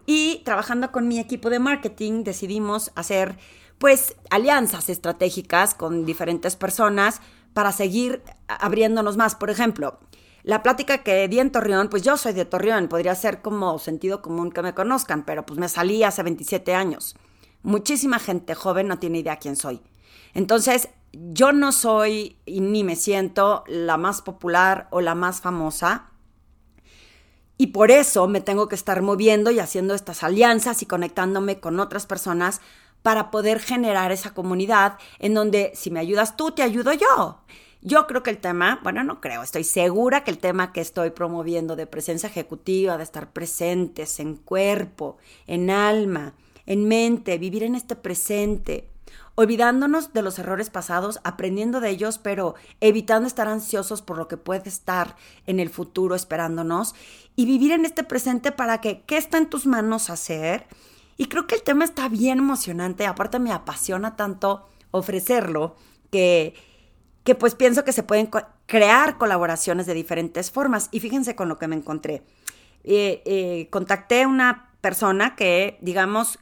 Y 0.04 0.42
trabajando 0.44 0.92
con 0.92 1.08
mi 1.08 1.18
equipo 1.18 1.48
de 1.48 1.58
marketing 1.58 2.22
decidimos 2.22 2.92
hacer 2.96 3.38
pues 3.78 4.14
alianzas 4.28 4.90
estratégicas 4.90 5.72
con 5.72 6.04
diferentes 6.04 6.54
personas 6.54 7.22
para 7.54 7.72
seguir 7.72 8.22
abriéndonos 8.46 9.16
más. 9.16 9.34
Por 9.34 9.48
ejemplo, 9.48 10.00
la 10.44 10.62
plática 10.62 10.98
que 10.98 11.26
di 11.26 11.40
en 11.40 11.50
Torreón, 11.50 11.88
pues 11.88 12.02
yo 12.02 12.18
soy 12.18 12.34
de 12.34 12.44
Torreón, 12.44 12.88
podría 12.88 13.14
ser 13.14 13.40
como 13.40 13.78
sentido 13.78 14.20
común 14.20 14.52
que 14.52 14.60
me 14.60 14.74
conozcan, 14.74 15.24
pero 15.24 15.46
pues 15.46 15.58
me 15.58 15.70
salí 15.70 16.04
hace 16.04 16.22
27 16.22 16.74
años. 16.74 17.16
Muchísima 17.62 18.18
gente 18.18 18.54
joven 18.54 18.86
no 18.86 18.98
tiene 18.98 19.20
idea 19.20 19.38
quién 19.38 19.56
soy. 19.56 19.80
Entonces, 20.34 20.90
yo 21.12 21.52
no 21.52 21.72
soy 21.72 22.36
ni 22.46 22.84
me 22.84 22.94
siento 22.94 23.64
la 23.68 23.96
más 23.96 24.20
popular 24.20 24.86
o 24.90 25.00
la 25.00 25.14
más 25.14 25.40
famosa. 25.40 26.10
Y 27.56 27.68
por 27.68 27.90
eso 27.90 28.28
me 28.28 28.42
tengo 28.42 28.68
que 28.68 28.74
estar 28.74 29.00
moviendo 29.00 29.50
y 29.50 29.60
haciendo 29.60 29.94
estas 29.94 30.22
alianzas 30.22 30.82
y 30.82 30.86
conectándome 30.86 31.58
con 31.58 31.80
otras 31.80 32.04
personas 32.04 32.60
para 33.00 33.30
poder 33.30 33.60
generar 33.60 34.12
esa 34.12 34.34
comunidad 34.34 34.98
en 35.20 35.32
donde 35.32 35.72
si 35.74 35.90
me 35.90 36.00
ayudas 36.00 36.36
tú, 36.36 36.50
te 36.50 36.62
ayudo 36.62 36.92
yo. 36.92 37.40
Yo 37.86 38.06
creo 38.06 38.22
que 38.22 38.30
el 38.30 38.38
tema, 38.38 38.80
bueno, 38.82 39.04
no 39.04 39.20
creo, 39.20 39.42
estoy 39.42 39.62
segura 39.62 40.24
que 40.24 40.30
el 40.30 40.38
tema 40.38 40.72
que 40.72 40.80
estoy 40.80 41.10
promoviendo 41.10 41.76
de 41.76 41.86
presencia 41.86 42.30
ejecutiva, 42.30 42.96
de 42.96 43.04
estar 43.04 43.30
presentes 43.30 44.20
en 44.20 44.36
cuerpo, 44.36 45.18
en 45.46 45.68
alma, 45.68 46.32
en 46.64 46.88
mente, 46.88 47.36
vivir 47.36 47.62
en 47.62 47.74
este 47.74 47.94
presente, 47.94 48.88
olvidándonos 49.34 50.14
de 50.14 50.22
los 50.22 50.38
errores 50.38 50.70
pasados, 50.70 51.20
aprendiendo 51.24 51.80
de 51.80 51.90
ellos, 51.90 52.16
pero 52.16 52.54
evitando 52.80 53.26
estar 53.26 53.48
ansiosos 53.48 54.00
por 54.00 54.16
lo 54.16 54.28
que 54.28 54.38
puede 54.38 54.70
estar 54.70 55.14
en 55.46 55.60
el 55.60 55.68
futuro 55.68 56.14
esperándonos 56.14 56.94
y 57.36 57.44
vivir 57.44 57.72
en 57.72 57.84
este 57.84 58.02
presente 58.02 58.50
para 58.50 58.80
que, 58.80 59.02
¿qué 59.02 59.18
está 59.18 59.36
en 59.36 59.50
tus 59.50 59.66
manos 59.66 60.08
hacer? 60.08 60.66
Y 61.18 61.26
creo 61.26 61.46
que 61.46 61.56
el 61.56 61.62
tema 61.62 61.84
está 61.84 62.08
bien 62.08 62.38
emocionante, 62.38 63.04
aparte 63.04 63.38
me 63.38 63.52
apasiona 63.52 64.16
tanto 64.16 64.66
ofrecerlo 64.90 65.76
que, 66.10 66.54
que 67.24 67.34
pues 67.34 67.54
pienso 67.54 67.84
que 67.84 67.92
se 67.92 68.02
pueden 68.02 68.30
crear 68.66 69.16
colaboraciones 69.16 69.86
de 69.86 69.94
diferentes 69.94 70.50
formas. 70.50 70.88
Y 70.92 71.00
fíjense 71.00 71.34
con 71.34 71.48
lo 71.48 71.58
que 71.58 71.68
me 71.68 71.76
encontré. 71.76 72.22
Eh, 72.84 73.22
eh, 73.24 73.68
contacté 73.70 74.22
a 74.22 74.28
una 74.28 74.70
persona 74.82 75.34
que, 75.34 75.78
digamos, 75.80 76.38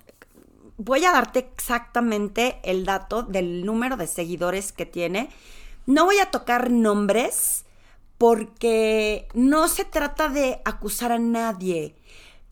voy 0.76 1.04
a 1.04 1.12
darte 1.12 1.50
exactamente 1.54 2.58
el 2.64 2.84
dato 2.84 3.22
del 3.22 3.64
número 3.64 3.96
de 3.96 4.08
seguidores 4.08 4.72
que 4.72 4.84
tiene. 4.84 5.30
No 5.86 6.04
voy 6.04 6.18
a 6.18 6.30
tocar 6.32 6.70
nombres 6.70 7.64
porque 8.18 9.28
no 9.34 9.68
se 9.68 9.84
trata 9.84 10.28
de 10.28 10.60
acusar 10.64 11.12
a 11.12 11.18
nadie. 11.20 11.94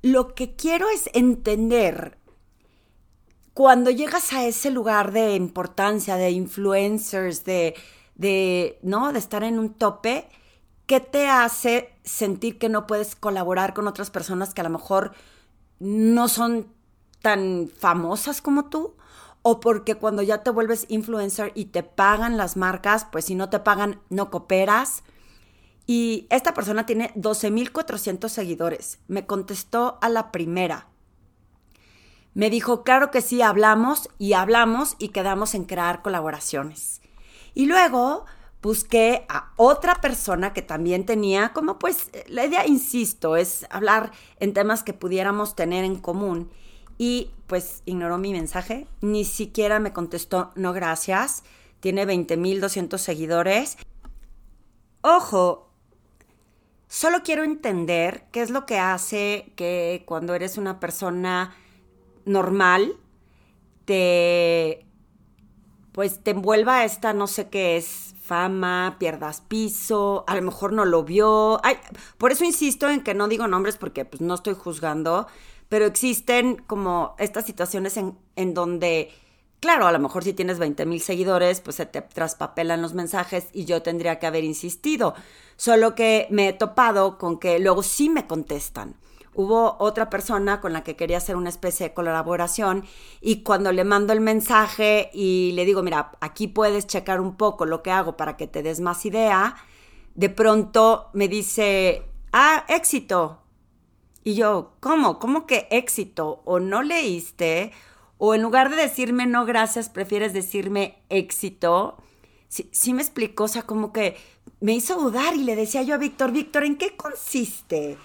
Lo 0.03 0.37
que 0.37 0.55
quiero 0.55 0.89
es 0.89 1.11
entender 1.15 2.17
cuando 3.55 3.91
llegas 3.91 4.33
a 4.33 4.47
ese 4.47 4.71
lugar 4.71 5.11
de 5.11 5.35
importancia, 5.35 6.17
de 6.17 6.31
influencers, 6.31 7.45
de, 7.45 7.75
de, 8.21 8.79
¿no? 8.83 9.15
de 9.15 9.19
estar 9.19 9.43
en 9.45 9.59
un 9.59 9.73
tope, 9.73 10.29
¿qué 10.85 11.01
te 11.01 11.27
hace 11.27 11.95
sentir 12.05 12.59
que 12.59 12.69
no 12.69 12.87
puedes 12.87 13.17
colaborar 13.17 13.73
con 13.73 13.89
otras 13.89 14.11
personas 14.11 14.53
que 14.53 14.61
a 14.61 14.65
lo 14.65 14.71
mejor 14.71 15.13
no 15.79 16.29
son 16.29 16.67
tan 17.23 17.71
famosas 17.75 18.43
como 18.43 18.67
tú 18.67 18.95
o 19.41 19.59
porque 19.61 19.95
cuando 19.95 20.21
ya 20.21 20.43
te 20.43 20.51
vuelves 20.51 20.85
influencer 20.91 21.53
y 21.55 21.67
te 21.67 21.83
pagan 21.83 22.37
las 22.37 22.59
marcas, 22.59 23.07
pues 23.11 23.25
si 23.25 23.35
no 23.35 23.49
te 23.49 23.59
pagan, 23.59 24.03
no 24.11 24.31
cooperas. 24.31 25.03
Y 25.87 26.27
esta 26.29 26.53
persona 26.53 26.85
tiene 26.85 27.15
12.400 27.15 28.29
seguidores. 28.29 28.99
Me 29.09 29.25
contestó 29.25 29.99
a 30.03 30.11
la 30.11 30.31
primera. 30.31 30.89
Me 32.35 32.51
dijo, 32.51 32.85
claro 32.85 33.11
que 33.11 33.23
sí, 33.23 33.41
hablamos 33.41 34.11
y 34.19 34.35
hablamos 34.35 34.95
y 34.99 35.09
quedamos 35.09 35.55
en 35.55 35.65
crear 35.65 36.03
colaboraciones. 36.03 37.00
Y 37.61 37.67
luego 37.67 38.25
busqué 38.63 39.27
a 39.29 39.53
otra 39.57 39.97
persona 39.97 40.55
que 40.55 40.63
también 40.63 41.05
tenía 41.05 41.53
como 41.53 41.79
pues 41.79 42.11
la 42.27 42.47
idea, 42.47 42.67
insisto, 42.67 43.37
es 43.37 43.67
hablar 43.69 44.13
en 44.39 44.55
temas 44.55 44.83
que 44.83 44.95
pudiéramos 44.95 45.57
tener 45.57 45.85
en 45.85 45.97
común 45.97 46.51
y 46.97 47.33
pues 47.47 47.83
ignoró 47.85 48.17
mi 48.17 48.33
mensaje, 48.33 48.87
ni 49.03 49.27
siquiera 49.27 49.79
me 49.79 49.93
contestó 49.93 50.53
no 50.55 50.73
gracias, 50.73 51.43
tiene 51.81 52.07
20.200 52.07 52.97
seguidores. 52.97 53.77
Ojo, 55.03 55.69
solo 56.89 57.23
quiero 57.23 57.45
entender 57.45 58.25
qué 58.33 58.41
es 58.41 58.49
lo 58.49 58.65
que 58.65 58.79
hace 58.79 59.53
que 59.55 60.05
cuando 60.07 60.35
eres 60.35 60.57
una 60.57 60.81
persona 60.81 61.55
normal 62.25 62.97
te 63.85 64.87
pues 65.93 66.23
te 66.23 66.33
envuelva 66.33 66.85
esta 66.85 67.13
no 67.13 67.27
sé 67.27 67.49
qué 67.49 67.77
es 67.77 68.15
fama, 68.23 68.97
pierdas 69.01 69.41
piso, 69.41 70.25
a 70.29 70.37
lo 70.37 70.43
mejor 70.43 70.73
no 70.73 70.85
lo 70.85 71.03
vio. 71.03 71.61
Ay, 71.65 71.77
por 72.17 72.31
eso 72.31 72.45
insisto 72.45 72.89
en 72.89 73.03
que 73.03 73.15
no 73.15 73.27
digo 73.27 73.49
nombres 73.49 73.77
porque 73.77 74.05
pues 74.05 74.21
no 74.21 74.35
estoy 74.35 74.55
juzgando, 74.55 75.27
pero 75.69 75.85
existen 75.85 76.57
como 76.67 77.17
estas 77.19 77.45
situaciones 77.45 77.97
en, 77.97 78.17
en 78.37 78.55
donde, 78.55 79.11
claro, 79.59 79.87
a 79.87 79.93
lo 79.93 79.99
mejor 79.99 80.23
si 80.23 80.33
tienes 80.33 80.61
20 80.61 80.87
mil 80.87 81.01
seguidores, 81.01 81.61
pues 81.61 81.77
se 81.77 81.87
te 81.87 82.03
traspapelan 82.03 82.83
los 82.83 82.95
mensajes 82.95 83.49
y 83.53 83.65
yo 83.65 83.83
tendría 83.83 84.21
que 84.21 84.29
haber 84.29 84.45
insistido. 84.45 85.15
Solo 85.57 85.97
que 85.97 86.29
me 86.31 86.49
he 86.49 86.53
topado 86.53 87.19
con 87.19 87.39
que 87.39 87.59
luego 87.59 87.83
sí 87.83 88.11
me 88.11 88.29
contestan. 88.29 88.95
Hubo 89.35 89.77
otra 89.79 90.11
persona 90.11 90.61
con 90.61 90.73
la 90.73 90.83
que 90.83 90.97
quería 90.97 91.19
hacer 91.19 91.37
una 91.37 91.51
especie 91.51 91.89
de 91.89 91.95
colaboración 91.95 92.85
y 93.21 93.43
cuando 93.43 93.71
le 93.71 93.85
mando 93.85 94.13
el 94.13 94.21
mensaje 94.21 95.11
y 95.13 95.53
le 95.53 95.65
digo, 95.65 95.83
mira, 95.83 96.13
aquí 96.21 96.49
puedes 96.49 96.87
checar 96.89 97.21
un 97.21 97.37
poco 97.37 97.65
lo 97.65 97.83
que 97.83 97.93
hago 97.93 98.17
para 98.17 98.37
que 98.37 98.49
te 98.49 98.63
des 98.63 98.81
más 98.81 99.07
idea, 99.07 99.55
de 100.17 100.31
pronto 100.31 101.11
me 101.13 101.29
dice, 101.29 102.03
ah, 102.33 102.65
éxito, 102.69 103.41
y 104.25 104.35
yo, 104.35 104.73
¿cómo? 104.81 105.19
¿Cómo 105.19 105.47
que 105.47 105.69
éxito? 105.71 106.43
¿O 106.45 106.61
no 106.61 106.83
leíste? 106.83 107.73
¿O 108.19 108.35
en 108.35 108.43
lugar 108.43 108.69
de 108.69 108.77
decirme 108.77 109.27
no 109.27 109.47
gracias, 109.47 109.89
prefieres 109.89 110.33
decirme 110.33 111.03
éxito? 111.09 111.97
Sí, 112.49 112.93
me 112.93 113.01
explicó, 113.01 113.45
o 113.45 113.49
sea, 113.49 113.63
como 113.63 113.93
que 113.93 114.17
me 114.61 114.75
hizo 114.75 114.97
dudar 114.97 115.37
y 115.37 115.45
le 115.45 115.55
decía 115.55 115.83
yo 115.83 115.95
a 115.95 115.99
Víctor, 115.99 116.33
Víctor, 116.33 116.65
¿en 116.65 116.77
qué 116.77 116.97
consiste 116.97 117.97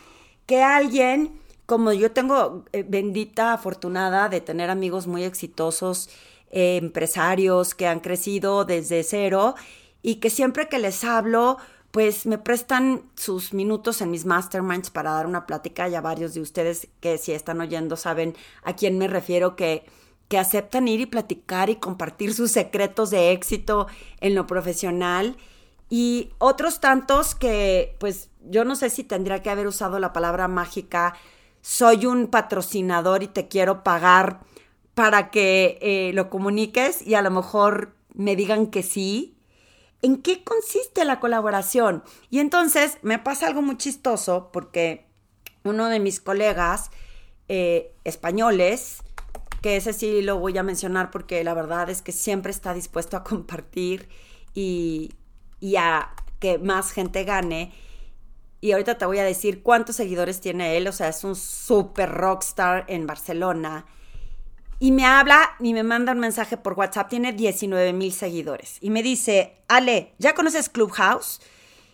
que 0.46 0.62
alguien, 0.62 1.40
como 1.66 1.94
yo 1.94 2.12
tengo 2.12 2.66
eh, 2.72 2.86
bendita, 2.88 3.54
afortunada 3.54 4.30
de 4.30 4.42
tener 4.42 4.70
amigos 4.70 5.08
muy 5.08 5.24
exitosos, 5.24 6.10
eh, 6.52 6.78
empresarios 6.78 7.74
que 7.74 7.88
han 7.88 8.00
crecido 8.00 8.66
desde 8.66 9.04
cero 9.04 9.56
y 10.02 10.16
que 10.16 10.30
siempre 10.30 10.70
que 10.70 10.80
les 10.80 11.04
hablo, 11.04 11.58
pues 11.92 12.26
me 12.26 12.38
prestan 12.38 13.04
sus 13.16 13.54
minutos 13.54 14.02
en 14.02 14.12
mis 14.12 14.26
masterminds 14.26 14.90
para 14.90 15.12
dar 15.12 15.26
una 15.26 15.46
plática. 15.46 15.88
Ya 15.88 16.02
varios 16.02 16.34
de 16.34 16.42
ustedes 16.42 16.88
que 17.00 17.18
si 17.18 17.32
están 17.32 17.62
oyendo 17.62 17.96
saben 17.96 18.36
a 18.64 18.76
quién 18.76 18.98
me 18.98 19.08
refiero 19.08 19.56
que, 19.56 19.86
que 20.28 20.38
aceptan 20.38 20.88
ir 20.88 21.00
y 21.00 21.06
platicar 21.06 21.70
y 21.70 21.78
compartir 21.78 22.34
sus 22.34 22.52
secretos 22.52 23.10
de 23.12 23.32
éxito 23.32 23.88
en 24.20 24.36
lo 24.36 24.46
profesional. 24.46 25.38
Y 25.90 26.32
otros 26.40 26.80
tantos 26.80 27.36
que, 27.36 27.96
pues 28.00 28.30
yo 28.42 28.66
no 28.66 28.76
sé 28.76 28.90
si 28.90 29.04
tendría 29.04 29.42
que 29.42 29.50
haber 29.50 29.68
usado 29.68 30.00
la 30.00 30.14
palabra 30.14 30.48
mágica, 30.48 31.16
soy 31.62 32.06
un 32.06 32.28
patrocinador 32.28 33.24
y 33.24 33.28
te 33.28 33.48
quiero 33.48 33.84
pagar 33.84 34.42
para 34.94 35.30
que 35.30 35.78
eh, 35.82 36.12
lo 36.14 36.30
comuniques 36.30 37.06
y 37.06 37.16
a 37.16 37.22
lo 37.22 37.32
mejor 37.32 37.96
me 38.14 38.36
digan 38.36 38.68
que 38.68 38.82
sí, 38.82 39.36
¿En 40.06 40.22
qué 40.22 40.44
consiste 40.44 41.04
la 41.04 41.20
colaboración? 41.20 42.04
Y 42.30 42.38
entonces 42.38 43.00
me 43.02 43.18
pasa 43.18 43.48
algo 43.48 43.64
muy 43.64 43.76
chistoso 43.78 44.52
porque 44.54 45.08
uno 45.64 45.88
de 45.90 46.00
mis 46.00 46.20
colegas 46.20 46.92
eh, 47.48 47.92
españoles, 48.04 49.00
que 49.64 49.78
ese 49.78 49.94
sí 49.94 50.22
lo 50.22 50.38
voy 50.38 50.60
a 50.60 50.64
mencionar 50.64 51.10
porque 51.10 51.44
la 51.44 51.56
verdad 51.56 51.90
es 51.90 52.04
que 52.04 52.12
siempre 52.12 52.52
está 52.52 52.76
dispuesto 52.76 53.18
a 53.18 53.24
compartir 53.24 54.08
y, 54.54 55.14
y 55.60 55.76
a 55.78 56.10
que 56.40 56.58
más 56.58 56.92
gente 56.92 57.24
gane. 57.24 57.74
Y 58.62 58.72
ahorita 58.72 58.98
te 58.98 59.06
voy 59.06 59.20
a 59.20 59.24
decir 59.24 59.62
cuántos 59.64 59.96
seguidores 59.96 60.42
tiene 60.42 60.78
él. 60.78 60.88
O 60.88 60.92
sea, 60.92 61.10
es 61.10 61.24
un 61.24 61.36
super 61.36 62.10
rockstar 62.10 62.86
en 62.88 63.06
Barcelona. 63.06 63.86
Y 64.80 64.92
me 64.92 65.06
habla 65.06 65.52
y 65.60 65.74
me 65.74 65.84
manda 65.84 66.12
un 66.12 66.20
mensaje 66.20 66.58
por 66.58 66.74
WhatsApp, 66.74 67.10
tiene 67.10 67.32
19 67.32 67.94
mil 67.94 68.12
seguidores. 68.12 68.78
Y 68.82 68.90
me 68.90 69.04
dice, 69.04 69.58
Ale, 69.68 70.14
¿ya 70.20 70.34
conoces 70.36 70.70
Clubhouse? 70.70 71.42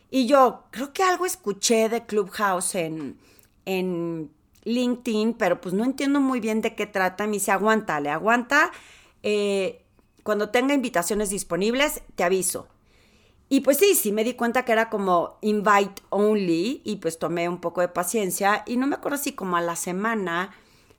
Y 0.10 0.26
yo, 0.26 0.64
creo 0.72 0.92
que 0.92 1.04
algo 1.04 1.26
escuché 1.26 1.90
de 1.90 2.06
Clubhouse 2.06 2.76
en, 2.76 3.20
en 3.66 4.32
LinkedIn, 4.64 5.36
pero 5.36 5.62
pues 5.62 5.74
no 5.74 5.86
entiendo 5.86 6.20
muy 6.20 6.40
bien 6.40 6.62
de 6.62 6.76
qué 6.76 6.88
trata. 6.88 7.28
Me 7.28 7.34
dice, 7.34 7.52
aguanta, 7.52 7.98
Ale, 7.98 8.10
aguanta. 8.10 8.72
Eh, 9.22 9.84
cuando 10.24 10.50
tenga 10.50 10.74
invitaciones 10.74 11.30
disponibles, 11.30 12.02
te 12.16 12.24
aviso. 12.24 12.68
Y 13.54 13.60
pues 13.60 13.80
sí, 13.80 13.96
sí 13.96 14.14
me 14.14 14.24
di 14.24 14.36
cuenta 14.36 14.64
que 14.64 14.72
era 14.72 14.90
como 14.90 15.38
invite 15.42 16.02
only 16.08 16.82
y 16.86 16.96
pues 16.96 17.20
tomé 17.20 17.50
un 17.50 17.60
poco 17.60 17.82
de 17.82 17.90
paciencia 17.90 18.64
y 18.66 18.78
no 18.78 18.88
me 18.88 18.96
acuerdo 18.96 19.18
si 19.18 19.34
como 19.34 19.58
a 19.58 19.62
la 19.62 19.76
semana 19.76 20.52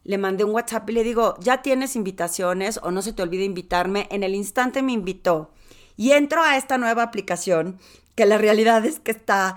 le 0.04 0.18
mandé 0.18 0.44
un 0.44 0.50
WhatsApp 0.50 0.90
y 0.90 0.92
le 0.92 1.02
digo, 1.02 1.34
ya 1.40 1.62
tienes 1.62 1.96
invitaciones 1.96 2.78
o 2.82 2.90
no 2.90 3.00
se 3.00 3.14
te 3.14 3.22
olvide 3.22 3.44
invitarme. 3.44 4.06
En 4.10 4.22
el 4.22 4.34
instante 4.34 4.82
me 4.82 4.92
invitó. 4.92 5.50
Y 5.96 6.10
entro 6.10 6.42
a 6.42 6.58
esta 6.58 6.76
nueva 6.76 7.04
aplicación 7.04 7.78
que 8.16 8.26
la 8.26 8.36
realidad 8.36 8.84
es 8.84 9.00
que 9.00 9.12
está, 9.12 9.56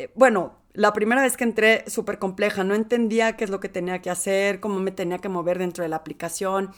eh, 0.00 0.10
bueno, 0.16 0.58
la 0.72 0.92
primera 0.92 1.22
vez 1.22 1.36
que 1.36 1.44
entré 1.44 1.88
súper 1.88 2.18
compleja, 2.18 2.64
no 2.64 2.74
entendía 2.74 3.36
qué 3.36 3.44
es 3.44 3.50
lo 3.50 3.60
que 3.60 3.68
tenía 3.68 4.02
que 4.02 4.10
hacer, 4.10 4.58
cómo 4.58 4.80
me 4.80 4.90
tenía 4.90 5.18
que 5.18 5.28
mover 5.28 5.60
dentro 5.60 5.84
de 5.84 5.90
la 5.90 5.96
aplicación, 5.96 6.72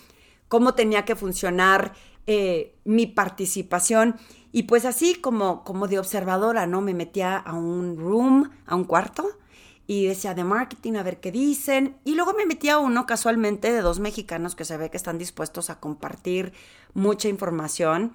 cómo 0.49 0.75
tenía 0.75 1.07
que 1.07 1.17
funcionar 1.17 1.95
eh, 2.27 2.75
mi 2.85 3.07
participación. 3.07 4.17
Y 4.53 4.65
pues 4.65 4.85
así 4.85 5.17
como, 5.17 5.65
como 5.65 5.89
de 5.89 5.99
observadora, 5.99 6.67
¿no? 6.67 6.81
Me 6.81 6.95
metía 6.95 7.37
a 7.37 7.55
un 7.55 7.97
room, 7.97 8.51
a 8.67 8.77
un 8.77 8.85
cuarto, 8.85 9.27
y 9.87 10.07
decía 10.07 10.35
de 10.35 10.45
marketing, 10.45 10.95
a 10.95 11.03
ver 11.03 11.21
qué 11.21 11.31
dicen. 11.33 11.97
Y 12.05 12.15
luego 12.15 12.33
me 12.35 12.47
metí 12.47 12.69
a 12.69 12.79
uno 12.79 13.05
casualmente 13.07 13.73
de 13.73 13.81
dos 13.81 13.99
mexicanos 13.99 14.55
que 14.55 14.65
se 14.65 14.77
ve 14.77 14.91
que 14.91 14.97
están 14.97 15.19
dispuestos 15.19 15.71
a 15.71 15.81
compartir 15.81 16.53
mucha 16.95 17.29
información. 17.29 18.15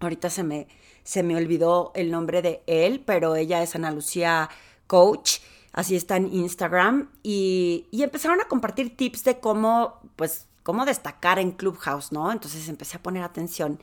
Ahorita 0.00 0.30
se 0.30 0.42
me, 0.42 0.68
se 1.04 1.22
me 1.22 1.36
olvidó 1.36 1.92
el 1.94 2.10
nombre 2.10 2.42
de 2.42 2.62
él, 2.66 3.02
pero 3.06 3.36
ella 3.36 3.62
es 3.62 3.74
Ana 3.74 3.90
Lucía 3.90 4.50
Coach. 4.86 5.38
Así 5.72 5.96
está 5.96 6.16
en 6.16 6.32
Instagram. 6.34 7.08
Y, 7.22 7.86
y 7.90 8.02
empezaron 8.02 8.40
a 8.40 8.48
compartir 8.48 8.96
tips 8.96 9.24
de 9.24 9.38
cómo, 9.40 10.00
pues, 10.16 10.46
cómo 10.62 10.84
destacar 10.84 11.38
en 11.38 11.52
Clubhouse, 11.52 12.12
¿no? 12.12 12.30
Entonces 12.30 12.68
empecé 12.68 12.96
a 12.96 13.02
poner 13.02 13.22
atención. 13.22 13.80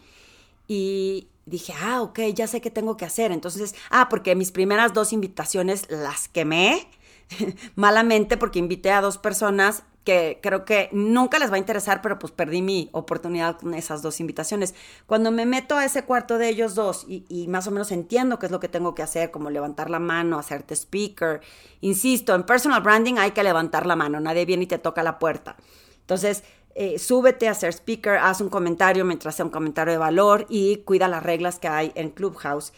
Y, 0.67 1.27
dije, 1.49 1.73
ah, 1.81 2.01
ok, 2.01 2.19
ya 2.33 2.47
sé 2.47 2.61
qué 2.61 2.71
tengo 2.71 2.95
que 2.95 3.05
hacer. 3.05 3.31
Entonces, 3.31 3.75
ah, 3.89 4.07
porque 4.09 4.35
mis 4.35 4.51
primeras 4.51 4.93
dos 4.93 5.11
invitaciones 5.13 5.89
las 5.89 6.27
quemé 6.27 6.87
malamente 7.75 8.37
porque 8.37 8.59
invité 8.59 8.91
a 8.91 9.01
dos 9.01 9.17
personas 9.17 9.83
que 10.03 10.39
creo 10.41 10.65
que 10.65 10.89
nunca 10.91 11.39
les 11.39 11.51
va 11.51 11.55
a 11.55 11.59
interesar, 11.59 12.01
pero 12.01 12.17
pues 12.17 12.31
perdí 12.31 12.61
mi 12.61 12.89
oportunidad 12.93 13.59
con 13.59 13.73
esas 13.73 14.01
dos 14.01 14.19
invitaciones. 14.19 14.73
Cuando 15.05 15.29
me 15.29 15.45
meto 15.45 15.75
a 15.75 15.85
ese 15.85 16.03
cuarto 16.03 16.37
de 16.37 16.49
ellos 16.49 16.73
dos 16.73 17.05
y, 17.07 17.47
más 17.47 17.67
o 17.67 17.71
menos 17.71 17.91
entiendo 17.91 18.39
qué 18.39 18.45
es 18.45 18.51
lo 18.51 18.59
que 18.59 18.69
tengo 18.69 18.95
que 18.95 19.03
hacer, 19.03 19.29
como 19.29 19.49
levantar 19.49 19.89
la 19.89 19.99
mano, 19.99 20.39
hacerte 20.39 20.73
speaker, 20.73 21.41
insisto, 21.81 22.33
en 22.33 22.43
personal 22.43 22.81
branding 22.81 23.15
hay 23.17 23.31
que 23.31 23.43
levantar 23.43 23.85
la 23.85 23.95
mano, 23.95 24.19
nadie 24.19 24.45
viene 24.45 24.63
y 24.63 24.67
te 24.67 24.79
toca 24.79 25.03
la 25.03 25.19
puerta. 25.19 25.57
Entonces, 25.99 26.43
eh, 26.75 26.99
súbete 26.99 27.47
a 27.47 27.53
ser 27.53 27.73
speaker, 27.73 28.17
haz 28.17 28.41
un 28.41 28.49
comentario 28.49 29.05
mientras 29.05 29.35
sea 29.35 29.45
un 29.45 29.51
comentario 29.51 29.91
de 29.91 29.97
valor 29.97 30.45
y 30.49 30.77
cuida 30.77 31.07
las 31.07 31.23
reglas 31.23 31.59
que 31.59 31.67
hay 31.67 31.91
en 31.95 32.09
Clubhouse. 32.09 32.73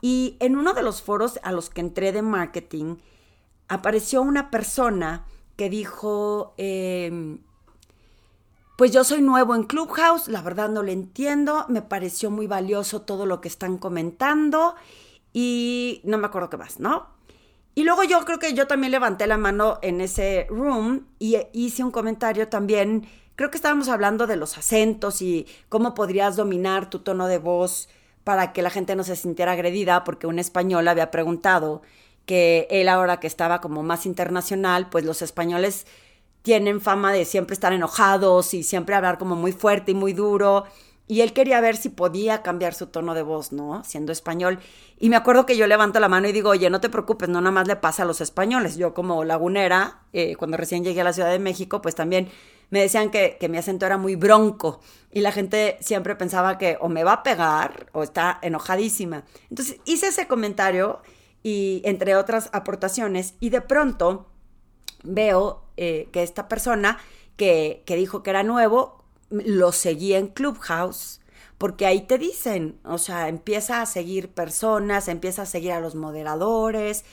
Y 0.00 0.36
en 0.40 0.56
uno 0.56 0.74
de 0.74 0.82
los 0.82 1.02
foros 1.02 1.40
a 1.42 1.52
los 1.52 1.70
que 1.70 1.80
entré 1.80 2.12
de 2.12 2.22
marketing, 2.22 2.96
apareció 3.68 4.22
una 4.22 4.50
persona 4.50 5.24
que 5.56 5.70
dijo, 5.70 6.54
em, 6.58 7.38
pues 8.76 8.92
yo 8.92 9.04
soy 9.04 9.22
nuevo 9.22 9.54
en 9.54 9.64
Clubhouse, 9.64 10.28
la 10.28 10.42
verdad 10.42 10.68
no 10.68 10.82
le 10.82 10.92
entiendo, 10.92 11.64
me 11.68 11.82
pareció 11.82 12.30
muy 12.30 12.46
valioso 12.46 13.02
todo 13.02 13.24
lo 13.24 13.40
que 13.40 13.48
están 13.48 13.78
comentando 13.78 14.74
y 15.32 16.02
no 16.04 16.18
me 16.18 16.26
acuerdo 16.26 16.50
qué 16.50 16.58
más, 16.58 16.78
¿no? 16.78 17.06
Y 17.74 17.84
luego 17.84 18.04
yo 18.04 18.24
creo 18.24 18.38
que 18.38 18.54
yo 18.54 18.66
también 18.66 18.90
levanté 18.90 19.26
la 19.26 19.36
mano 19.36 19.78
en 19.82 20.00
ese 20.00 20.46
room 20.48 21.06
y 21.18 21.36
hice 21.52 21.84
un 21.84 21.90
comentario 21.90 22.48
también, 22.48 23.06
creo 23.36 23.50
que 23.50 23.58
estábamos 23.58 23.88
hablando 23.88 24.26
de 24.26 24.36
los 24.36 24.58
acentos 24.58 25.22
y 25.22 25.46
cómo 25.68 25.94
podrías 25.94 26.36
dominar 26.36 26.90
tu 26.90 26.98
tono 27.00 27.28
de 27.28 27.38
voz 27.38 27.88
para 28.24 28.52
que 28.52 28.62
la 28.62 28.70
gente 28.70 28.96
no 28.96 29.04
se 29.04 29.14
sintiera 29.14 29.52
agredida, 29.52 30.02
porque 30.02 30.26
un 30.26 30.38
español 30.40 30.88
había 30.88 31.12
preguntado 31.12 31.82
que 32.24 32.66
él 32.70 32.88
ahora 32.88 33.20
que 33.20 33.28
estaba 33.28 33.60
como 33.60 33.84
más 33.84 34.04
internacional, 34.04 34.88
pues 34.90 35.04
los 35.04 35.22
españoles 35.22 35.86
tienen 36.42 36.80
fama 36.80 37.12
de 37.12 37.24
siempre 37.24 37.54
estar 37.54 37.72
enojados 37.72 38.52
y 38.54 38.62
siempre 38.62 38.94
hablar 38.94 39.18
como 39.18 39.36
muy 39.36 39.52
fuerte 39.52 39.92
y 39.92 39.94
muy 39.94 40.12
duro. 40.12 40.64
Y 41.08 41.20
él 41.20 41.32
quería 41.32 41.60
ver 41.60 41.76
si 41.76 41.88
podía 41.88 42.42
cambiar 42.42 42.74
su 42.74 42.88
tono 42.88 43.14
de 43.14 43.22
voz, 43.22 43.52
¿no? 43.52 43.84
Siendo 43.84 44.10
español. 44.10 44.58
Y 44.98 45.08
me 45.08 45.16
acuerdo 45.16 45.46
que 45.46 45.56
yo 45.56 45.66
levanto 45.66 46.00
la 46.00 46.08
mano 46.08 46.28
y 46.28 46.32
digo, 46.32 46.50
oye, 46.50 46.68
no 46.68 46.80
te 46.80 46.88
preocupes, 46.88 47.28
no 47.28 47.40
nada 47.40 47.52
más 47.52 47.68
le 47.68 47.76
pasa 47.76 48.02
a 48.02 48.06
los 48.06 48.20
españoles. 48.20 48.76
Yo 48.76 48.92
como 48.92 49.22
lagunera, 49.22 50.00
eh, 50.12 50.34
cuando 50.36 50.56
recién 50.56 50.82
llegué 50.82 51.02
a 51.02 51.04
la 51.04 51.12
Ciudad 51.12 51.30
de 51.30 51.38
México, 51.38 51.80
pues 51.80 51.94
también 51.94 52.28
me 52.70 52.80
decían 52.80 53.10
que, 53.10 53.36
que 53.38 53.48
mi 53.48 53.58
acento 53.58 53.86
era 53.86 53.98
muy 53.98 54.16
bronco. 54.16 54.80
Y 55.12 55.20
la 55.20 55.30
gente 55.30 55.78
siempre 55.80 56.16
pensaba 56.16 56.58
que 56.58 56.76
o 56.80 56.88
me 56.88 57.04
va 57.04 57.12
a 57.12 57.22
pegar 57.22 57.86
o 57.92 58.02
está 58.02 58.40
enojadísima. 58.42 59.24
Entonces 59.48 59.76
hice 59.84 60.08
ese 60.08 60.26
comentario 60.26 61.02
y 61.44 61.82
entre 61.84 62.16
otras 62.16 62.50
aportaciones, 62.52 63.34
y 63.38 63.50
de 63.50 63.60
pronto 63.60 64.26
veo 65.04 65.62
eh, 65.76 66.08
que 66.10 66.24
esta 66.24 66.48
persona 66.48 66.98
que, 67.36 67.84
que 67.86 67.94
dijo 67.94 68.24
que 68.24 68.30
era 68.30 68.42
nuevo, 68.42 69.04
lo 69.44 69.72
seguía 69.72 70.18
en 70.18 70.28
Clubhouse, 70.28 71.20
porque 71.58 71.86
ahí 71.86 72.02
te 72.02 72.18
dicen, 72.18 72.78
o 72.84 72.98
sea, 72.98 73.28
empieza 73.28 73.80
a 73.80 73.86
seguir 73.86 74.28
personas, 74.28 75.08
empieza 75.08 75.42
a 75.42 75.46
seguir 75.46 75.72
a 75.72 75.80
los 75.80 75.94
moderadores, 75.94 77.04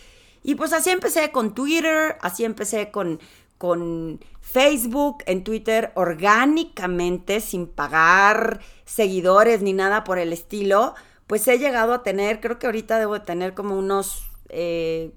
y 0.44 0.56
pues 0.56 0.74
así 0.74 0.90
empecé 0.90 1.32
con 1.32 1.54
Twitter, 1.54 2.18
así 2.22 2.44
empecé 2.44 2.92
con, 2.92 3.20
con 3.58 4.20
Facebook, 4.42 5.24
en 5.26 5.44
Twitter, 5.44 5.92
orgánicamente, 5.96 7.40
sin 7.40 7.68
pagar 7.68 8.60
seguidores 8.86 9.62
ni 9.62 9.72
nada 9.72 10.04
por 10.04 10.20
el 10.20 10.34
estilo, 10.34 10.96
pues 11.28 11.48
he 11.48 11.58
llegado 11.58 11.94
a 11.94 12.04
tener, 12.04 12.42
creo 12.42 12.60
que 12.60 12.66
ahorita 12.66 13.00
debo 13.00 13.14
de 13.14 13.22
tener 13.22 13.54
como 13.54 13.78
unos 13.78 14.26
eh, 14.50 15.12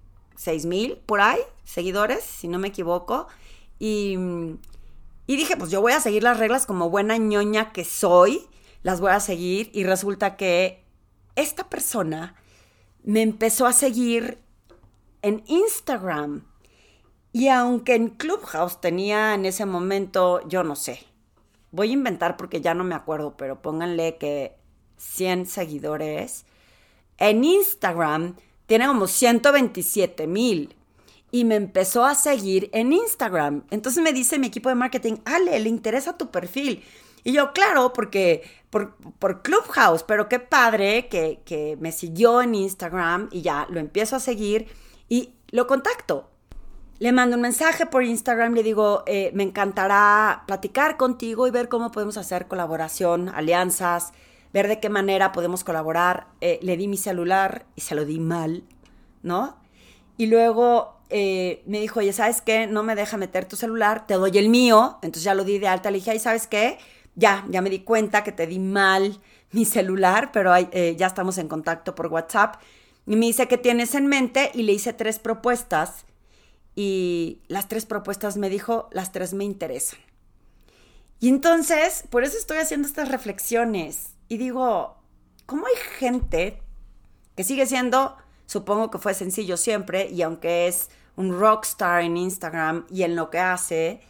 mil 0.64 0.96
por 1.06 1.20
ahí 1.20 1.40
seguidores, 1.64 2.22
si 2.22 2.48
no 2.48 2.58
me 2.58 2.68
equivoco. 2.68 3.26
Y, 3.78 4.16
y 5.26 5.36
dije, 5.36 5.56
pues 5.56 5.70
yo 5.70 5.80
voy 5.80 5.92
a 5.92 6.00
seguir 6.00 6.22
las 6.22 6.38
reglas 6.38 6.66
como 6.66 6.88
buena 6.88 7.16
ñoña 7.16 7.72
que 7.72 7.84
soy, 7.84 8.46
las 8.82 9.00
voy 9.00 9.10
a 9.10 9.20
seguir. 9.20 9.70
Y 9.72 9.82
resulta 9.84 10.36
que 10.36 10.84
esta 11.34 11.68
persona 11.68 12.36
me 13.02 13.22
empezó 13.22 13.66
a 13.66 13.72
seguir 13.72 14.38
en 15.22 15.42
Instagram. 15.46 16.46
Y 17.32 17.48
aunque 17.48 17.96
en 17.96 18.08
Clubhouse 18.10 18.80
tenía 18.80 19.34
en 19.34 19.46
ese 19.46 19.66
momento, 19.66 20.46
yo 20.48 20.62
no 20.62 20.76
sé, 20.76 21.04
voy 21.72 21.90
a 21.90 21.94
inventar 21.94 22.36
porque 22.36 22.60
ya 22.60 22.74
no 22.74 22.84
me 22.84 22.94
acuerdo, 22.94 23.36
pero 23.36 23.60
pónganle 23.60 24.16
que 24.18 24.56
100 24.96 25.46
seguidores. 25.46 26.46
En 27.18 27.44
Instagram 27.44 28.36
tiene 28.66 28.86
como 28.86 29.08
127 29.08 30.26
mil 30.28 30.75
y 31.36 31.44
me 31.44 31.56
empezó 31.56 32.06
a 32.06 32.14
seguir 32.14 32.70
en 32.72 32.94
Instagram. 32.94 33.64
Entonces 33.70 34.02
me 34.02 34.14
dice 34.14 34.38
mi 34.38 34.46
equipo 34.46 34.70
de 34.70 34.74
marketing, 34.74 35.16
Ale, 35.26 35.60
le 35.60 35.68
interesa 35.68 36.16
tu 36.16 36.30
perfil. 36.30 36.82
Y 37.24 37.32
yo, 37.32 37.52
claro, 37.52 37.92
porque 37.92 38.42
por, 38.70 39.42
Clubhouse, 39.42 40.02
pero 40.02 40.30
qué 40.30 40.38
padre 40.40 41.08
que, 41.08 41.42
que, 41.44 41.76
me 41.78 41.92
siguió 41.92 42.40
en 42.40 42.54
Instagram 42.54 43.28
y 43.30 43.42
ya 43.42 43.66
lo 43.68 43.80
empiezo 43.80 44.16
a 44.16 44.20
seguir 44.20 44.68
y 45.10 45.34
lo 45.50 45.66
contacto. 45.66 46.30
Le 47.00 47.12
mando 47.12 47.36
un 47.36 47.42
mensaje 47.42 47.84
por 47.84 48.02
Instagram, 48.02 48.54
le 48.54 48.62
digo, 48.62 49.02
eh, 49.04 49.30
me 49.34 49.42
encantará 49.42 50.44
platicar 50.46 50.96
contigo 50.96 51.46
y 51.46 51.50
ver 51.50 51.68
cómo 51.68 51.90
podemos 51.90 52.16
hacer 52.16 52.48
colaboración, 52.48 53.28
alianzas, 53.28 54.14
ver 54.54 54.68
de 54.68 54.80
qué 54.80 54.88
manera 54.88 55.32
podemos 55.32 55.64
colaborar. 55.64 56.28
Eh, 56.40 56.60
le 56.62 56.78
di 56.78 56.88
mi 56.88 56.96
celular 56.96 57.66
y 57.74 57.82
se 57.82 57.94
lo 57.94 58.06
di 58.06 58.20
mal, 58.20 58.64
¿no? 59.22 59.58
Y 60.16 60.28
luego 60.28 60.95
eh, 61.10 61.62
me 61.66 61.80
dijo, 61.80 62.00
oye, 62.00 62.12
¿sabes 62.12 62.40
qué? 62.40 62.66
No 62.66 62.82
me 62.82 62.94
deja 62.94 63.16
meter 63.16 63.46
tu 63.46 63.56
celular, 63.56 64.06
te 64.06 64.14
doy 64.14 64.36
el 64.38 64.48
mío. 64.48 64.98
Entonces 65.02 65.24
ya 65.24 65.34
lo 65.34 65.44
di 65.44 65.58
de 65.58 65.68
alta. 65.68 65.90
Le 65.90 65.98
dije, 65.98 66.14
¿y 66.14 66.18
sabes 66.18 66.46
qué? 66.46 66.78
Ya, 67.14 67.44
ya 67.48 67.62
me 67.62 67.70
di 67.70 67.80
cuenta 67.80 68.24
que 68.24 68.32
te 68.32 68.46
di 68.46 68.58
mal 68.58 69.20
mi 69.52 69.64
celular, 69.64 70.30
pero 70.32 70.54
eh, 70.54 70.96
ya 70.96 71.06
estamos 71.06 71.38
en 71.38 71.48
contacto 71.48 71.94
por 71.94 72.08
WhatsApp. 72.08 72.56
Y 73.06 73.16
me 73.16 73.26
dice, 73.26 73.46
¿qué 73.48 73.58
tienes 73.58 73.94
en 73.94 74.06
mente? 74.06 74.50
Y 74.54 74.62
le 74.62 74.72
hice 74.72 74.92
tres 74.92 75.18
propuestas. 75.18 76.04
Y 76.74 77.40
las 77.48 77.68
tres 77.68 77.86
propuestas 77.86 78.36
me 78.36 78.50
dijo, 78.50 78.88
las 78.92 79.12
tres 79.12 79.32
me 79.32 79.44
interesan. 79.44 79.98
Y 81.20 81.28
entonces, 81.28 82.04
por 82.10 82.24
eso 82.24 82.36
estoy 82.36 82.58
haciendo 82.58 82.86
estas 82.86 83.08
reflexiones 83.08 84.10
y 84.28 84.36
digo, 84.36 84.96
¿cómo 85.46 85.66
hay 85.66 85.74
gente 85.98 86.60
que 87.36 87.44
sigue 87.44 87.66
siendo, 87.66 88.16
supongo 88.46 88.90
que 88.90 88.98
fue 88.98 89.14
sencillo 89.14 89.56
siempre, 89.56 90.08
y 90.08 90.22
aunque 90.22 90.68
es 90.68 90.88
un 91.16 91.38
rockstar 91.38 92.02
en 92.02 92.16
Instagram 92.16 92.86
y 92.90 93.02
en 93.02 93.16
lo 93.16 93.30
que 93.30 93.38
hace, 93.38 94.00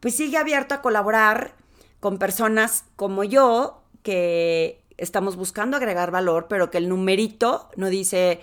pues 0.00 0.16
sigue 0.16 0.36
abierto 0.36 0.74
a 0.74 0.82
colaborar 0.82 1.54
con 2.00 2.18
personas 2.18 2.84
como 2.96 3.24
yo 3.24 3.82
que 4.02 4.82
estamos 4.96 5.36
buscando 5.36 5.76
agregar 5.76 6.10
valor, 6.10 6.46
pero 6.48 6.70
que 6.70 6.78
el 6.78 6.88
numerito 6.88 7.68
no 7.76 7.88
dice 7.88 8.40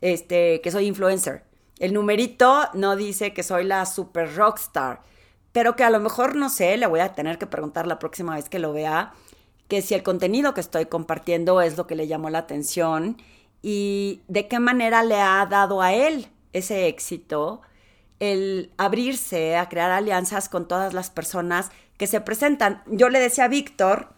este, 0.00 0.60
que 0.60 0.70
soy 0.70 0.86
influencer. 0.86 1.44
El 1.78 1.92
numerito 1.92 2.68
no 2.74 2.96
dice 2.96 3.32
que 3.34 3.42
soy 3.42 3.64
la 3.64 3.84
super 3.86 4.34
rockstar, 4.34 5.02
pero 5.52 5.76
que 5.76 5.84
a 5.84 5.90
lo 5.90 6.00
mejor, 6.00 6.34
no 6.36 6.48
sé, 6.48 6.76
le 6.76 6.86
voy 6.86 7.00
a 7.00 7.14
tener 7.14 7.38
que 7.38 7.46
preguntar 7.46 7.86
la 7.86 7.98
próxima 7.98 8.34
vez 8.34 8.48
que 8.48 8.58
lo 8.58 8.72
vea, 8.72 9.12
que 9.68 9.82
si 9.82 9.94
el 9.94 10.02
contenido 10.02 10.54
que 10.54 10.60
estoy 10.60 10.86
compartiendo 10.86 11.60
es 11.60 11.76
lo 11.76 11.86
que 11.86 11.96
le 11.96 12.06
llamó 12.06 12.30
la 12.30 12.38
atención 12.38 13.16
y 13.62 14.22
de 14.28 14.48
qué 14.48 14.60
manera 14.60 15.02
le 15.02 15.20
ha 15.20 15.46
dado 15.46 15.82
a 15.82 15.92
él 15.92 16.28
ese 16.52 16.86
éxito 16.86 17.62
el 18.18 18.72
abrirse 18.78 19.56
a 19.56 19.68
crear 19.68 19.90
alianzas 19.90 20.48
con 20.48 20.68
todas 20.68 20.94
las 20.94 21.10
personas 21.10 21.70
que 21.98 22.06
se 22.06 22.20
presentan. 22.20 22.82
Yo 22.86 23.08
le 23.08 23.20
decía 23.20 23.44
a 23.44 23.48
Víctor, 23.48 24.08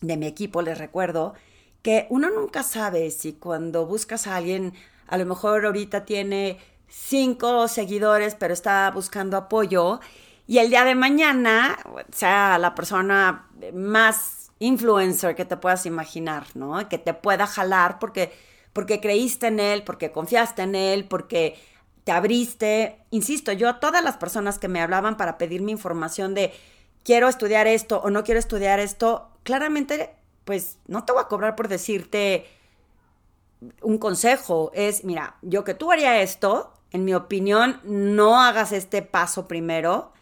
de 0.00 0.16
mi 0.16 0.26
equipo, 0.26 0.62
les 0.62 0.78
recuerdo, 0.78 1.34
que 1.82 2.06
uno 2.10 2.30
nunca 2.30 2.62
sabe 2.62 3.10
si 3.10 3.32
cuando 3.32 3.86
buscas 3.86 4.26
a 4.26 4.36
alguien, 4.36 4.74
a 5.06 5.16
lo 5.16 5.26
mejor 5.26 5.64
ahorita 5.64 6.04
tiene 6.04 6.58
cinco 6.88 7.68
seguidores, 7.68 8.34
pero 8.34 8.52
está 8.52 8.90
buscando 8.90 9.36
apoyo, 9.36 10.00
y 10.46 10.58
el 10.58 10.70
día 10.70 10.84
de 10.84 10.96
mañana 10.96 11.78
sea 12.12 12.58
la 12.58 12.74
persona 12.74 13.48
más 13.72 14.50
influencer 14.58 15.36
que 15.36 15.44
te 15.44 15.56
puedas 15.56 15.86
imaginar, 15.86 16.46
¿no? 16.54 16.88
Que 16.88 16.98
te 16.98 17.14
pueda 17.14 17.46
jalar 17.46 17.98
porque, 18.00 18.32
porque 18.72 19.00
creíste 19.00 19.48
en 19.48 19.60
él, 19.60 19.82
porque 19.82 20.12
confiaste 20.12 20.62
en 20.62 20.74
él, 20.74 21.04
porque 21.06 21.58
te 22.04 22.12
abriste. 22.12 22.98
Insisto, 23.10 23.52
yo 23.52 23.68
a 23.68 23.80
todas 23.80 24.02
las 24.02 24.16
personas 24.16 24.58
que 24.58 24.68
me 24.68 24.80
hablaban 24.80 25.16
para 25.16 25.38
pedirme 25.38 25.72
información 25.72 26.34
de 26.34 26.52
quiero 27.04 27.28
estudiar 27.28 27.66
esto 27.66 28.00
o 28.00 28.10
no 28.10 28.24
quiero 28.24 28.40
estudiar 28.40 28.80
esto, 28.80 29.30
claramente, 29.42 30.10
pues 30.44 30.78
no 30.86 31.04
te 31.04 31.12
voy 31.12 31.22
a 31.22 31.28
cobrar 31.28 31.56
por 31.56 31.68
decirte 31.68 32.46
un 33.82 33.98
consejo. 33.98 34.70
Es, 34.74 35.04
mira, 35.04 35.36
yo 35.42 35.64
que 35.64 35.74
tú 35.74 35.92
haría 35.92 36.22
esto, 36.22 36.72
en 36.92 37.04
mi 37.04 37.14
opinión, 37.14 37.80
no 37.84 38.40
hagas 38.40 38.72
este 38.72 39.02
paso 39.02 39.46
primero. 39.48 40.12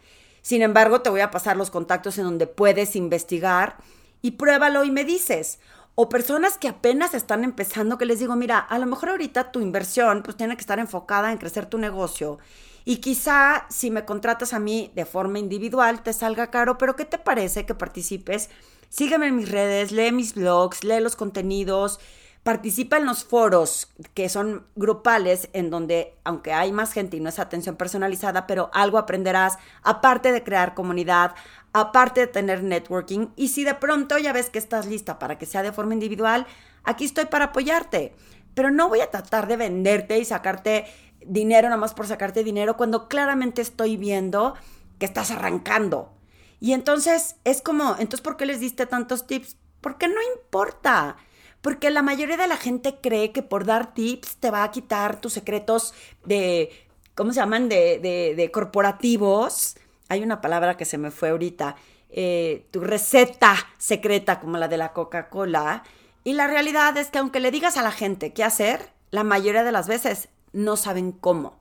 Sin 0.41 0.61
embargo, 0.61 1.01
te 1.01 1.09
voy 1.09 1.21
a 1.21 1.31
pasar 1.31 1.57
los 1.57 1.69
contactos 1.69 2.17
en 2.17 2.25
donde 2.25 2.47
puedes 2.47 2.95
investigar 2.95 3.77
y 4.21 4.31
pruébalo 4.31 4.83
y 4.83 4.91
me 4.91 5.05
dices. 5.05 5.59
O 5.95 6.07
personas 6.09 6.57
que 6.57 6.69
apenas 6.69 7.13
están 7.13 7.43
empezando, 7.43 7.97
que 7.97 8.05
les 8.05 8.19
digo, 8.19 8.35
mira, 8.35 8.57
a 8.57 8.79
lo 8.79 8.85
mejor 8.85 9.09
ahorita 9.09 9.51
tu 9.51 9.59
inversión 9.59 10.23
pues 10.23 10.37
tiene 10.37 10.55
que 10.55 10.61
estar 10.61 10.79
enfocada 10.79 11.31
en 11.31 11.37
crecer 11.37 11.65
tu 11.65 11.77
negocio. 11.77 12.39
Y 12.85 12.97
quizá 12.97 13.65
si 13.69 13.91
me 13.91 14.05
contratas 14.05 14.53
a 14.53 14.59
mí 14.59 14.91
de 14.95 15.05
forma 15.05 15.39
individual 15.39 16.01
te 16.01 16.13
salga 16.13 16.49
caro, 16.49 16.77
pero 16.77 16.95
¿qué 16.95 17.05
te 17.05 17.17
parece 17.17 17.65
que 17.65 17.75
participes? 17.75 18.49
Sígueme 18.89 19.27
en 19.27 19.35
mis 19.35 19.49
redes, 19.49 19.91
lee 19.91 20.11
mis 20.11 20.33
blogs, 20.33 20.83
lee 20.83 20.99
los 21.01 21.15
contenidos, 21.15 21.99
Participa 22.43 22.95
en 22.95 23.05
los 23.05 23.25
foros 23.25 23.91
que 24.13 24.29
son 24.29 24.65
grupales 24.75 25.49
en 25.51 25.69
donde, 25.69 26.17
aunque 26.23 26.53
hay 26.53 26.71
más 26.71 26.93
gente 26.93 27.17
y 27.17 27.19
no 27.19 27.27
es 27.27 27.37
atención 27.37 27.75
personalizada, 27.75 28.47
pero 28.47 28.71
algo 28.73 28.97
aprenderás, 28.97 29.57
aparte 29.83 30.31
de 30.31 30.41
crear 30.41 30.73
comunidad, 30.73 31.35
aparte 31.73 32.21
de 32.21 32.27
tener 32.27 32.63
networking. 32.63 33.27
Y 33.35 33.49
si 33.49 33.63
de 33.63 33.75
pronto 33.75 34.17
ya 34.17 34.33
ves 34.33 34.49
que 34.49 34.59
estás 34.59 34.85
lista 34.85 35.19
para 35.19 35.37
que 35.37 35.45
sea 35.45 35.63
de 35.63 35.71
forma 35.71 35.93
individual, 35.93 36.47
aquí 36.83 37.05
estoy 37.05 37.25
para 37.25 37.45
apoyarte. 37.45 38.13
Pero 38.53 38.71
no 38.71 38.89
voy 38.89 39.01
a 39.01 39.11
tratar 39.11 39.47
de 39.47 39.57
venderte 39.57 40.17
y 40.19 40.25
sacarte 40.25 40.85
dinero 41.25 41.69
nada 41.69 41.79
más 41.79 41.93
por 41.93 42.07
sacarte 42.07 42.43
dinero 42.43 42.77
cuando 42.77 43.07
claramente 43.07 43.61
estoy 43.61 43.97
viendo 43.97 44.55
que 44.97 45.05
estás 45.05 45.31
arrancando. 45.31 46.11
Y 46.59 46.73
entonces 46.73 47.37
es 47.43 47.61
como, 47.61 47.95
entonces, 47.99 48.21
¿por 48.21 48.37
qué 48.37 48.45
les 48.45 48.59
diste 48.59 48.85
tantos 48.85 49.27
tips? 49.27 49.57
Porque 49.81 50.07
no 50.07 50.21
importa. 50.35 51.17
Porque 51.61 51.89
la 51.89 52.01
mayoría 52.01 52.37
de 52.37 52.47
la 52.47 52.57
gente 52.57 52.99
cree 53.01 53.31
que 53.31 53.43
por 53.43 53.65
dar 53.65 53.93
tips 53.93 54.37
te 54.37 54.51
va 54.51 54.63
a 54.63 54.71
quitar 54.71 55.19
tus 55.19 55.33
secretos 55.33 55.93
de, 56.25 56.69
¿cómo 57.15 57.33
se 57.33 57.39
llaman? 57.39 57.69
De, 57.69 57.99
de, 58.35 58.51
corporativos. 58.51 59.75
Hay 60.09 60.23
una 60.23 60.41
palabra 60.41 60.75
que 60.75 60.85
se 60.85 60.97
me 60.97 61.11
fue 61.11 61.29
ahorita. 61.29 61.75
Eh, 62.09 62.67
tu 62.71 62.81
receta 62.81 63.55
secreta 63.77 64.39
como 64.39 64.57
la 64.57 64.67
de 64.67 64.77
la 64.77 64.91
Coca-Cola. 64.91 65.83
Y 66.23 66.33
la 66.33 66.47
realidad 66.47 66.97
es 66.97 67.09
que 67.09 67.19
aunque 67.19 67.39
le 67.39 67.51
digas 67.51 67.77
a 67.77 67.83
la 67.83 67.91
gente 67.91 68.33
qué 68.33 68.43
hacer, 68.43 68.89
la 69.11 69.23
mayoría 69.23 69.63
de 69.63 69.71
las 69.71 69.87
veces 69.87 70.29
no 70.51 70.75
saben 70.75 71.11
cómo. 71.11 71.59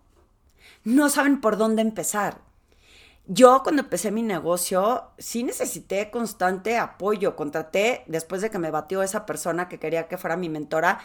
No 0.84 1.08
saben 1.10 1.40
por 1.40 1.56
dónde 1.56 1.82
empezar. 1.82 2.40
Yo 3.26 3.62
cuando 3.62 3.82
empecé 3.82 4.10
mi 4.10 4.22
negocio 4.22 5.10
sí 5.18 5.44
necesité 5.44 6.10
constante 6.10 6.78
apoyo. 6.78 7.36
Contraté, 7.36 8.02
después 8.06 8.40
de 8.40 8.50
que 8.50 8.58
me 8.58 8.70
batió 8.70 9.02
esa 9.02 9.26
persona 9.26 9.68
que 9.68 9.78
quería 9.78 10.08
que 10.08 10.16
fuera 10.16 10.36
mi 10.38 10.48
mentora, 10.48 11.00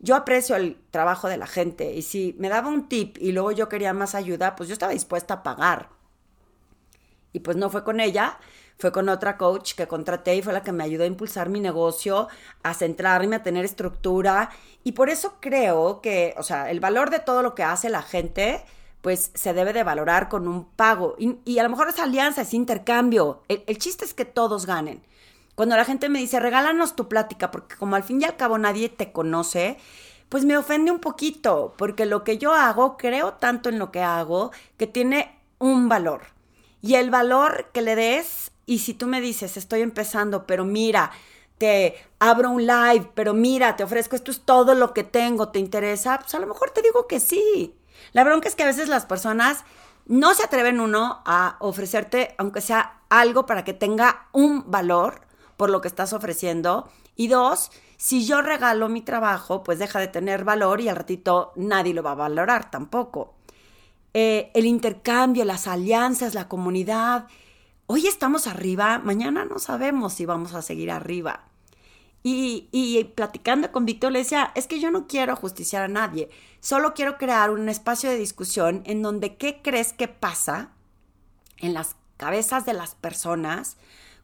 yo 0.00 0.16
aprecio 0.16 0.56
el 0.56 0.80
trabajo 0.90 1.28
de 1.28 1.36
la 1.36 1.46
gente 1.46 1.92
y 1.94 2.02
si 2.02 2.34
me 2.38 2.48
daba 2.48 2.68
un 2.68 2.88
tip 2.88 3.16
y 3.20 3.30
luego 3.30 3.52
yo 3.52 3.68
quería 3.68 3.92
más 3.92 4.16
ayuda, 4.16 4.56
pues 4.56 4.68
yo 4.68 4.72
estaba 4.72 4.92
dispuesta 4.92 5.34
a 5.34 5.42
pagar. 5.44 5.97
Y 7.32 7.40
pues 7.40 7.56
no 7.56 7.70
fue 7.70 7.84
con 7.84 8.00
ella, 8.00 8.38
fue 8.78 8.92
con 8.92 9.08
otra 9.08 9.36
coach 9.36 9.74
que 9.74 9.88
contraté 9.88 10.36
y 10.36 10.42
fue 10.42 10.52
la 10.52 10.62
que 10.62 10.72
me 10.72 10.84
ayudó 10.84 11.04
a 11.04 11.06
impulsar 11.06 11.48
mi 11.48 11.60
negocio, 11.60 12.28
a 12.62 12.74
centrarme, 12.74 13.36
a 13.36 13.42
tener 13.42 13.64
estructura. 13.64 14.50
Y 14.84 14.92
por 14.92 15.10
eso 15.10 15.36
creo 15.40 16.00
que, 16.00 16.34
o 16.38 16.42
sea, 16.42 16.70
el 16.70 16.80
valor 16.80 17.10
de 17.10 17.18
todo 17.18 17.42
lo 17.42 17.54
que 17.54 17.64
hace 17.64 17.90
la 17.90 18.02
gente 18.02 18.64
pues 19.00 19.30
se 19.34 19.54
debe 19.54 19.72
de 19.72 19.84
valorar 19.84 20.28
con 20.28 20.48
un 20.48 20.64
pago. 20.64 21.16
Y, 21.18 21.58
a 21.58 21.62
lo 21.62 21.68
mejor 21.68 21.88
esa 21.88 22.04
alianza, 22.04 22.42
ese 22.42 22.56
intercambio. 22.56 23.42
El, 23.48 23.78
chiste 23.78 24.04
es 24.04 24.14
que 24.14 24.24
todos 24.24 24.66
ganen. 24.66 25.02
Cuando 25.54 25.76
la 25.76 25.84
gente 25.84 26.08
me 26.08 26.18
dice, 26.18 26.40
regálanos 26.40 26.96
tu 26.96 27.08
plática, 27.08 27.50
porque 27.50 27.76
como 27.76 27.96
al 27.96 28.02
fin 28.02 28.20
y 28.20 28.24
al 28.24 28.36
cabo 28.36 28.58
nadie 28.58 28.88
te 28.88 29.12
conoce, 29.12 29.76
pues 30.28 30.44
me 30.44 30.56
ofende 30.56 30.90
un 30.90 31.00
poquito, 31.00 31.74
porque 31.78 32.06
lo 32.06 32.22
que 32.22 32.38
yo 32.38 32.52
hago, 32.52 32.96
creo 32.96 33.34
tanto 33.34 33.68
en 33.68 33.78
lo 33.78 33.90
que 33.90 34.02
hago, 34.02 34.52
que 34.76 34.86
tiene 34.86 35.40
un 35.58 35.88
valor. 35.88 36.22
Y 36.80 36.94
el 36.94 37.10
valor 37.10 37.70
que 37.72 37.82
le 37.82 37.96
des, 37.96 38.52
y 38.66 38.78
si 38.80 38.94
tú 38.94 39.06
me 39.06 39.20
dices, 39.20 39.56
estoy 39.56 39.82
empezando, 39.82 40.46
pero 40.46 40.64
mira, 40.64 41.10
te 41.58 41.96
abro 42.20 42.50
un 42.50 42.66
live, 42.66 43.10
pero 43.14 43.34
mira, 43.34 43.76
te 43.76 43.84
ofrezco, 43.84 44.16
esto 44.16 44.30
es 44.30 44.42
todo 44.42 44.74
lo 44.74 44.94
que 44.94 45.04
tengo, 45.04 45.48
¿te 45.48 45.58
interesa? 45.58 46.18
Pues 46.20 46.34
a 46.34 46.38
lo 46.38 46.46
mejor 46.46 46.70
te 46.70 46.82
digo 46.82 47.06
que 47.06 47.20
sí. 47.20 47.74
La 48.12 48.24
bronca 48.24 48.48
es 48.48 48.54
que 48.54 48.62
a 48.62 48.66
veces 48.66 48.88
las 48.88 49.06
personas 49.06 49.64
no 50.06 50.34
se 50.34 50.44
atreven 50.44 50.80
uno 50.80 51.22
a 51.26 51.56
ofrecerte, 51.60 52.34
aunque 52.38 52.60
sea 52.60 53.00
algo 53.10 53.44
para 53.46 53.64
que 53.64 53.74
tenga 53.74 54.28
un 54.32 54.70
valor 54.70 55.22
por 55.56 55.70
lo 55.70 55.80
que 55.80 55.88
estás 55.88 56.12
ofreciendo. 56.12 56.88
Y 57.16 57.26
dos, 57.26 57.70
si 57.96 58.24
yo 58.24 58.40
regalo 58.40 58.88
mi 58.88 59.02
trabajo, 59.02 59.64
pues 59.64 59.78
deja 59.78 59.98
de 59.98 60.08
tener 60.08 60.44
valor 60.44 60.80
y 60.80 60.88
al 60.88 60.96
ratito 60.96 61.52
nadie 61.56 61.92
lo 61.92 62.02
va 62.02 62.12
a 62.12 62.16
valorar 62.16 62.70
tampoco. 62.70 63.34
Eh, 64.20 64.50
el 64.54 64.66
intercambio, 64.66 65.44
las 65.44 65.68
alianzas, 65.68 66.34
la 66.34 66.48
comunidad. 66.48 67.28
Hoy 67.86 68.08
estamos 68.08 68.48
arriba, 68.48 68.98
mañana 68.98 69.44
no 69.44 69.60
sabemos 69.60 70.12
si 70.14 70.26
vamos 70.26 70.54
a 70.54 70.62
seguir 70.62 70.90
arriba. 70.90 71.44
Y, 72.24 73.12
platicando 73.14 73.70
con 73.70 73.86
Víctor 73.86 74.10
le 74.10 74.18
decía, 74.18 74.50
es 74.56 74.66
que 74.66 74.80
yo 74.80 74.90
no 74.90 75.06
quiero 75.06 75.36
justiciar 75.36 75.84
a 75.84 75.88
nadie, 75.88 76.30
solo 76.58 76.94
quiero 76.94 77.16
crear 77.16 77.50
un 77.50 77.68
espacio 77.68 78.10
de 78.10 78.18
discusión 78.18 78.82
en 78.86 79.02
donde 79.02 79.36
qué 79.36 79.62
crees 79.62 79.92
que 79.92 80.08
pasa 80.08 80.72
en 81.58 81.72
las 81.72 81.94
cabezas 82.16 82.66
de 82.66 82.72
las 82.72 82.96
personas 82.96 83.76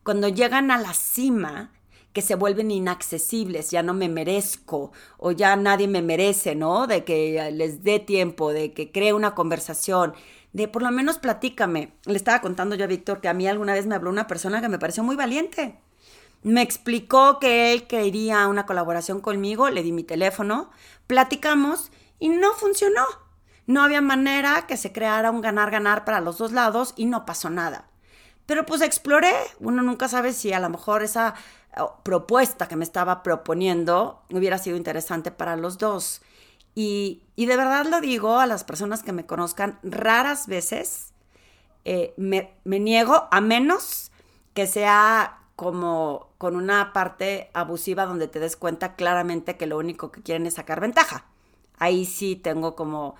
cuando 0.02 0.26
llegan 0.26 0.72
a 0.72 0.78
la 0.78 0.92
cima 0.92 1.70
que 2.14 2.22
se 2.22 2.34
vuelven 2.34 2.70
inaccesibles, 2.70 3.70
ya 3.70 3.82
no 3.82 3.92
me 3.92 4.08
merezco 4.08 4.92
o 5.18 5.32
ya 5.32 5.54
nadie 5.56 5.88
me 5.88 6.00
merece, 6.00 6.54
¿no? 6.54 6.86
De 6.86 7.04
que 7.04 7.50
les 7.52 7.84
dé 7.84 7.98
tiempo, 7.98 8.52
de 8.54 8.72
que 8.72 8.90
cree 8.90 9.12
una 9.12 9.34
conversación, 9.34 10.14
de 10.54 10.68
por 10.68 10.82
lo 10.82 10.90
menos 10.90 11.18
platícame. 11.18 11.92
Le 12.06 12.16
estaba 12.16 12.40
contando 12.40 12.74
yo 12.74 12.84
a 12.84 12.88
Víctor 12.88 13.20
que 13.20 13.28
a 13.28 13.34
mí 13.34 13.46
alguna 13.46 13.74
vez 13.74 13.84
me 13.84 13.94
habló 13.94 14.08
una 14.08 14.26
persona 14.26 14.62
que 14.62 14.70
me 14.70 14.78
pareció 14.78 15.02
muy 15.02 15.16
valiente 15.16 15.78
me 16.44 16.60
explicó 16.60 17.38
que 17.40 17.72
él 17.72 17.86
quería 17.86 18.46
una 18.48 18.66
colaboración 18.66 19.20
conmigo, 19.20 19.70
le 19.70 19.82
di 19.82 19.92
mi 19.92 20.04
teléfono, 20.04 20.70
platicamos 21.06 21.90
y 22.18 22.28
no 22.28 22.52
funcionó. 22.52 23.06
No 23.66 23.82
había 23.82 24.02
manera 24.02 24.66
que 24.66 24.76
se 24.76 24.92
creara 24.92 25.30
un 25.30 25.40
ganar-ganar 25.40 26.04
para 26.04 26.20
los 26.20 26.36
dos 26.36 26.52
lados 26.52 26.92
y 26.96 27.06
no 27.06 27.24
pasó 27.24 27.48
nada. 27.48 27.88
Pero 28.44 28.66
pues 28.66 28.82
exploré, 28.82 29.32
uno 29.58 29.82
nunca 29.82 30.06
sabe 30.06 30.34
si 30.34 30.52
a 30.52 30.60
lo 30.60 30.68
mejor 30.68 31.02
esa 31.02 31.34
propuesta 32.02 32.68
que 32.68 32.76
me 32.76 32.84
estaba 32.84 33.22
proponiendo 33.22 34.22
hubiera 34.30 34.58
sido 34.58 34.76
interesante 34.76 35.30
para 35.30 35.56
los 35.56 35.78
dos. 35.78 36.22
Y, 36.74 37.22
de 37.36 37.56
verdad 37.56 37.86
lo 37.86 38.00
digo 38.00 38.38
a 38.38 38.46
las 38.46 38.64
personas 38.64 39.02
que 39.02 39.12
me 39.12 39.26
conozcan, 39.26 39.78
raras 39.82 40.46
veces 40.46 41.12
eh, 41.84 42.14
me, 42.16 42.52
me 42.64 42.80
niego 42.80 43.28
a 43.30 43.40
menos 43.40 44.10
que 44.54 44.66
sea 44.66 45.38
como 45.56 46.30
con 46.38 46.56
una 46.56 46.92
parte 46.92 47.50
abusiva 47.54 48.06
donde 48.06 48.26
te 48.26 48.40
des 48.40 48.56
cuenta 48.56 48.96
claramente 48.96 49.56
que 49.56 49.66
lo 49.66 49.78
único 49.78 50.10
que 50.10 50.22
quieren 50.22 50.46
es 50.46 50.54
sacar 50.54 50.80
ventaja. 50.80 51.26
Ahí 51.78 52.06
sí 52.06 52.36
tengo 52.36 52.74
como, 52.74 53.14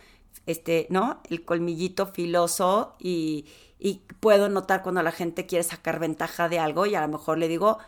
este, 0.47 0.87
¿no? 0.90 1.21
El 1.29 1.45
colmillito 1.45 2.07
filoso 2.07 2.97
y, 2.99 3.47
y 3.79 4.03
puedo 4.21 4.49
notar 4.49 4.83
cuando 4.83 5.03
la 5.03 5.12
gente 5.12 5.47
quiere 5.47 5.62
sacar 5.62 6.01
ventaja 6.01 6.49
de 6.49 6.59
algo 6.59 6.87
y 6.87 6.95
a 6.95 7.01
lo 7.03 7.09
mejor 7.09 7.38
le 7.38 7.49
digo, 7.49 7.79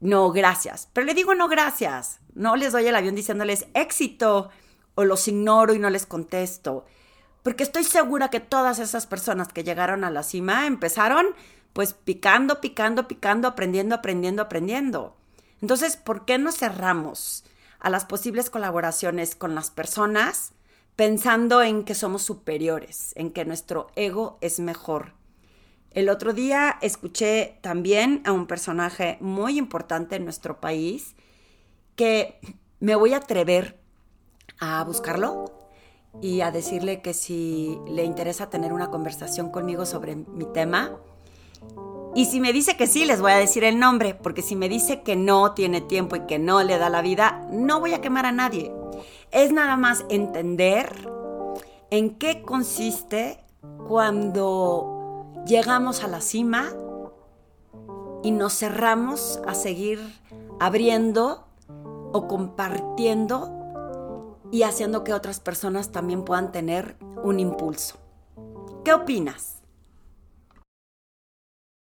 no, 0.00 0.30
gracias. 0.30 0.88
Pero 0.92 1.06
le 1.06 1.14
digo 1.14 1.34
no, 1.34 1.48
gracias. 1.48 2.20
No 2.34 2.56
les 2.56 2.72
doy 2.72 2.86
el 2.86 2.96
avión 2.96 3.14
diciéndoles 3.14 3.66
éxito 3.74 4.50
o 4.94 5.04
los 5.04 5.26
ignoro 5.28 5.74
y 5.74 5.78
no 5.78 5.90
les 5.90 6.06
contesto. 6.06 6.84
Porque 7.42 7.62
estoy 7.62 7.84
segura 7.84 8.28
que 8.28 8.40
todas 8.40 8.78
esas 8.78 9.06
personas 9.06 9.48
que 9.48 9.64
llegaron 9.64 10.04
a 10.04 10.10
la 10.10 10.22
cima 10.22 10.66
empezaron 10.66 11.26
pues 11.72 11.92
picando, 11.92 12.60
picando, 12.60 13.06
picando, 13.06 13.48
aprendiendo, 13.48 13.94
aprendiendo, 13.94 14.42
aprendiendo. 14.42 15.16
Entonces, 15.60 15.96
¿por 15.96 16.24
qué 16.24 16.38
no 16.38 16.52
cerramos 16.52 17.44
a 17.78 17.90
las 17.90 18.04
posibles 18.04 18.50
colaboraciones 18.50 19.34
con 19.34 19.54
las 19.54 19.70
personas 19.70 20.52
pensando 20.96 21.62
en 21.62 21.84
que 21.84 21.94
somos 21.94 22.22
superiores, 22.22 23.12
en 23.16 23.30
que 23.30 23.44
nuestro 23.44 23.88
ego 23.94 24.38
es 24.40 24.58
mejor. 24.58 25.12
El 25.96 26.10
otro 26.10 26.34
día 26.34 26.76
escuché 26.82 27.56
también 27.62 28.20
a 28.26 28.32
un 28.32 28.46
personaje 28.46 29.16
muy 29.22 29.56
importante 29.56 30.16
en 30.16 30.24
nuestro 30.24 30.60
país 30.60 31.16
que 31.94 32.38
me 32.80 32.94
voy 32.94 33.14
a 33.14 33.16
atrever 33.16 33.80
a 34.60 34.84
buscarlo 34.84 35.70
y 36.20 36.42
a 36.42 36.50
decirle 36.50 37.00
que 37.00 37.14
si 37.14 37.78
le 37.88 38.04
interesa 38.04 38.50
tener 38.50 38.74
una 38.74 38.90
conversación 38.90 39.48
conmigo 39.48 39.86
sobre 39.86 40.16
mi 40.16 40.44
tema. 40.52 40.98
Y 42.14 42.26
si 42.26 42.40
me 42.40 42.52
dice 42.52 42.76
que 42.76 42.86
sí, 42.86 43.06
les 43.06 43.22
voy 43.22 43.32
a 43.32 43.38
decir 43.38 43.64
el 43.64 43.78
nombre, 43.78 44.14
porque 44.14 44.42
si 44.42 44.54
me 44.54 44.68
dice 44.68 45.00
que 45.00 45.16
no 45.16 45.52
tiene 45.52 45.80
tiempo 45.80 46.16
y 46.16 46.26
que 46.26 46.38
no 46.38 46.62
le 46.62 46.76
da 46.76 46.90
la 46.90 47.00
vida, 47.00 47.48
no 47.50 47.80
voy 47.80 47.94
a 47.94 48.02
quemar 48.02 48.26
a 48.26 48.32
nadie. 48.32 48.70
Es 49.30 49.50
nada 49.50 49.78
más 49.78 50.04
entender 50.10 51.10
en 51.90 52.18
qué 52.18 52.42
consiste 52.42 53.42
cuando 53.88 54.95
llegamos 55.46 56.02
a 56.02 56.08
la 56.08 56.20
cima 56.20 56.72
y 58.22 58.32
nos 58.32 58.58
cerramos 58.58 59.40
a 59.46 59.54
seguir 59.54 60.00
abriendo 60.58 61.46
o 62.12 62.26
compartiendo 62.26 64.38
y 64.50 64.64
haciendo 64.64 65.04
que 65.04 65.14
otras 65.14 65.38
personas 65.38 65.92
también 65.92 66.24
puedan 66.24 66.50
tener 66.50 66.96
un 67.22 67.38
impulso. 67.38 67.96
¿Qué 68.84 68.92
opinas? 68.92 69.55